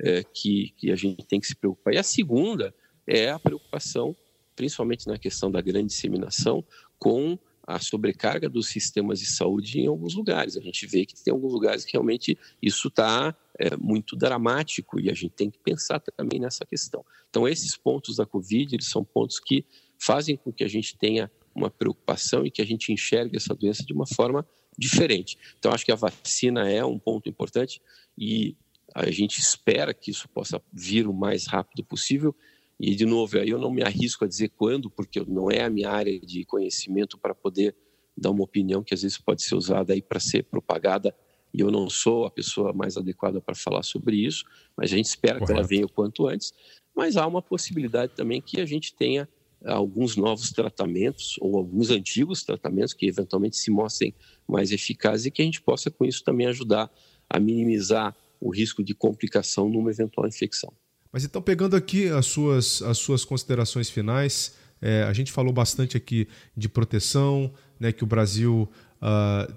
[0.00, 1.94] é, que, que a gente tem que se preocupar.
[1.94, 2.74] E a segunda
[3.06, 4.16] é a preocupação,
[4.54, 6.64] principalmente na questão da grande disseminação,
[6.98, 10.56] com a sobrecarga dos sistemas de saúde em alguns lugares.
[10.56, 15.10] A gente vê que tem alguns lugares que realmente isso está é, muito dramático e
[15.10, 17.04] a gente tem que pensar também nessa questão.
[17.28, 19.64] Então, esses pontos da Covid eles são pontos que
[19.98, 23.82] fazem com que a gente tenha uma preocupação e que a gente enxergue essa doença
[23.82, 24.46] de uma forma
[24.78, 25.36] diferente.
[25.58, 27.80] Então, acho que a vacina é um ponto importante
[28.16, 28.54] e
[28.94, 32.34] a gente espera que isso possa vir o mais rápido possível
[32.78, 35.70] e, de novo, aí eu não me arrisco a dizer quando, porque não é a
[35.70, 37.74] minha área de conhecimento para poder
[38.16, 41.14] dar uma opinião que às vezes pode ser usada aí para ser propagada
[41.52, 44.44] e eu não sou a pessoa mais adequada para falar sobre isso,
[44.76, 45.52] mas a gente espera Correto.
[45.52, 46.52] que ela venha o quanto antes.
[46.94, 49.28] Mas há uma possibilidade também que a gente tenha
[49.64, 54.14] alguns novos tratamentos ou alguns antigos tratamentos que eventualmente se mostrem
[54.46, 56.90] mais eficazes e que a gente possa com isso também ajudar
[57.28, 60.72] a minimizar o risco de complicação numa eventual infecção.
[61.12, 65.96] Mas então, pegando aqui as suas, as suas considerações finais, é, a gente falou bastante
[65.96, 68.68] aqui de proteção, né, que o Brasil,
[69.00, 69.52] uh,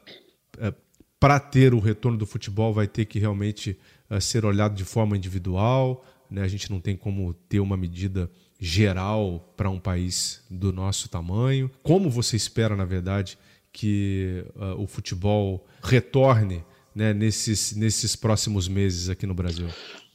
[0.65, 0.75] uh,
[1.19, 3.77] para ter o retorno do futebol, vai ter que realmente
[4.09, 6.05] uh, ser olhado de forma individual.
[6.29, 6.41] Né?
[6.41, 8.29] A gente não tem como ter uma medida
[8.59, 11.71] geral para um país do nosso tamanho.
[11.81, 13.37] Como você espera, na verdade,
[13.71, 14.43] que
[14.77, 19.69] o futebol retorne né, nesses, nesses próximos meses aqui no Brasil?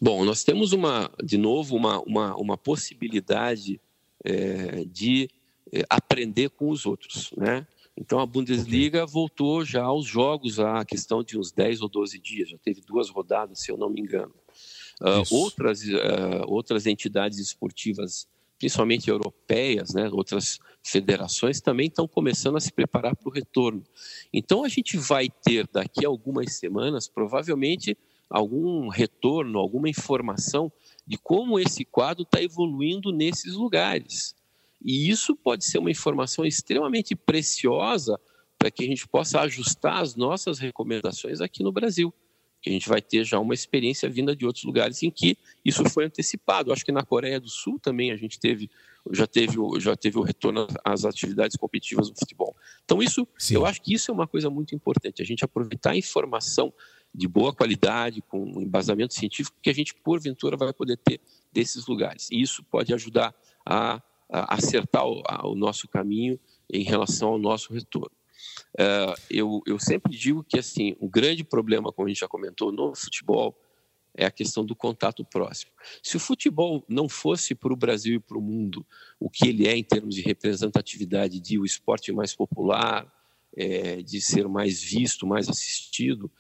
[0.05, 3.80] Bom, nós temos uma, de novo, uma, uma, uma possibilidade
[4.22, 5.30] é, de
[5.72, 7.66] é, aprender com os outros, né?
[7.96, 12.50] Então a Bundesliga voltou já aos jogos a questão de uns 10 ou 12 dias,
[12.50, 14.34] já teve duas rodadas, se eu não me engano.
[15.00, 18.28] Uh, outras, uh, outras entidades esportivas,
[18.59, 23.82] principalmente europeias, né, outras federações, também estão começando a se preparar para o retorno.
[24.30, 27.96] Então a gente vai ter daqui a algumas semanas, provavelmente,
[28.28, 30.72] algum retorno, alguma informação
[31.06, 34.34] de como esse quadro está evoluindo nesses lugares.
[34.84, 38.18] E isso pode ser uma informação extremamente preciosa
[38.58, 42.12] para que a gente possa ajustar as nossas recomendações aqui no Brasil.
[42.60, 45.84] Que a gente vai ter já uma experiência vinda de outros lugares em que isso
[45.90, 46.72] foi antecipado.
[46.72, 48.70] Acho que na Coreia do Sul também a gente teve
[49.12, 52.56] já teve, já teve o retorno às atividades competitivas do futebol.
[52.84, 53.56] Então, isso, Sim.
[53.56, 56.72] eu acho que isso é uma coisa muito importante, a gente aproveitar a informação
[57.14, 61.20] de boa qualidade, com um embasamento científico, que a gente, porventura, vai poder ter
[61.52, 62.28] desses lugares.
[62.32, 63.32] E isso pode ajudar
[63.64, 66.38] a, a acertar o, a, o, nosso caminho
[66.72, 68.10] em relação ao nosso retorno.
[68.74, 72.72] Uh, eu, eu sempre digo que assim o grande problema, como a gente já comentou,
[72.72, 73.56] no futebol
[74.16, 75.72] é a questão do contato próximo.
[76.02, 78.86] Se o futebol não fosse para o Brasil e para o mundo
[79.18, 83.12] o que ele é em termos de representatividade, de o esporte mais popular,
[83.56, 86.30] é, de ser mais visto, mais assistido,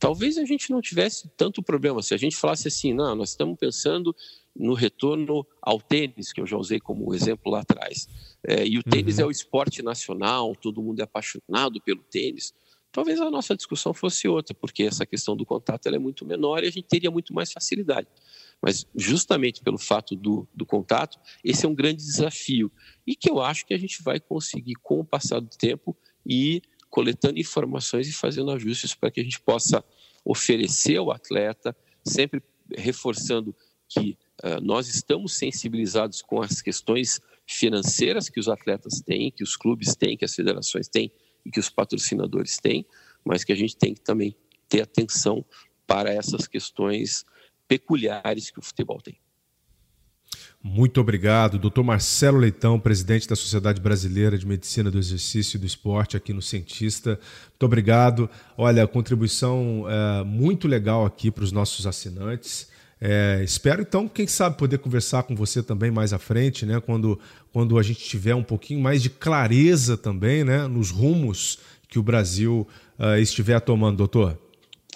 [0.00, 2.02] talvez a gente não tivesse tanto problema.
[2.02, 4.16] Se a gente falasse assim, não, nós estamos pensando
[4.56, 8.08] no retorno ao tênis, que eu já usei como exemplo lá atrás.
[8.42, 9.24] É, e o tênis uhum.
[9.24, 12.54] é o esporte nacional, todo mundo é apaixonado pelo tênis.
[12.90, 16.66] Talvez a nossa discussão fosse outra, porque essa questão do contato é muito menor e
[16.66, 18.08] a gente teria muito mais facilidade.
[18.60, 22.72] Mas justamente pelo fato do, do contato, esse é um grande desafio
[23.06, 25.96] e que eu acho que a gente vai conseguir, com o passar do tempo,
[26.26, 29.84] ir coletando informações e fazendo ajustes para que a gente possa
[30.24, 31.74] oferecer ao atleta,
[32.04, 32.42] sempre
[32.76, 33.54] reforçando
[33.88, 39.56] que uh, nós estamos sensibilizados com as questões financeiras que os atletas têm, que os
[39.56, 41.10] clubes têm, que as federações têm
[41.44, 42.86] e que os patrocinadores têm,
[43.24, 44.36] mas que a gente tem que também
[44.68, 45.44] ter atenção
[45.86, 47.24] para essas questões
[47.66, 49.18] peculiares que o futebol tem.
[50.62, 55.66] Muito obrigado, doutor Marcelo Leitão, presidente da Sociedade Brasileira de Medicina do Exercício e do
[55.66, 57.18] Esporte aqui no Cientista.
[57.48, 58.28] Muito obrigado.
[58.58, 62.68] Olha, contribuição é, muito legal aqui para os nossos assinantes.
[63.00, 66.78] É, espero então, quem sabe, poder conversar com você também mais à frente, né?
[66.78, 67.18] Quando,
[67.50, 70.66] quando a gente tiver um pouquinho mais de clareza também, né?
[70.66, 71.58] Nos rumos
[71.88, 74.38] que o Brasil uh, estiver tomando, doutor.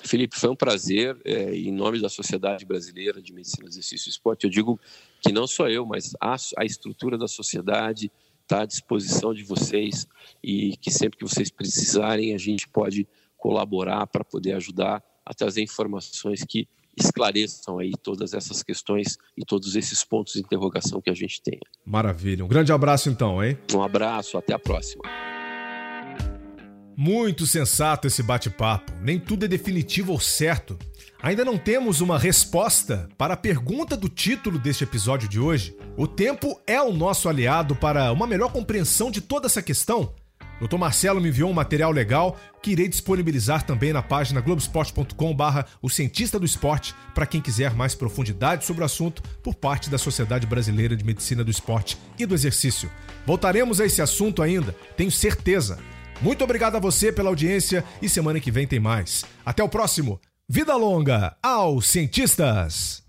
[0.02, 1.16] Felipe, foi um prazer.
[1.24, 4.78] É, em nome da Sociedade Brasileira de Medicina, Exercício e Esporte, eu digo
[5.20, 8.10] que não só eu, mas a, a estrutura da sociedade
[8.42, 10.06] está à disposição de vocês
[10.42, 15.62] e que sempre que vocês precisarem, a gente pode colaborar para poder ajudar a trazer
[15.62, 21.14] informações que esclareçam aí todas essas questões e todos esses pontos de interrogação que a
[21.14, 21.58] gente tem.
[21.84, 22.44] Maravilha.
[22.44, 23.58] Um grande abraço então, hein?
[23.74, 25.02] Um abraço, até a próxima.
[26.96, 28.92] Muito sensato esse bate-papo.
[29.00, 30.78] Nem tudo é definitivo ou certo.
[31.20, 35.76] Ainda não temos uma resposta para a pergunta do título deste episódio de hoje.
[35.96, 40.12] O tempo é o nosso aliado para uma melhor compreensão de toda essa questão?
[40.60, 40.76] Dr.
[40.76, 46.38] Marcelo me enviou um material legal que irei disponibilizar também na página globesport.com/barra o cientista
[46.38, 50.96] do esporte para quem quiser mais profundidade sobre o assunto por parte da Sociedade Brasileira
[50.96, 52.90] de Medicina do Esporte e do Exercício.
[53.26, 55.78] Voltaremos a esse assunto ainda, tenho certeza.
[56.20, 59.24] Muito obrigado a você pela audiência e semana que vem tem mais.
[59.44, 60.20] Até o próximo.
[60.48, 63.02] Vida longa aos cientistas!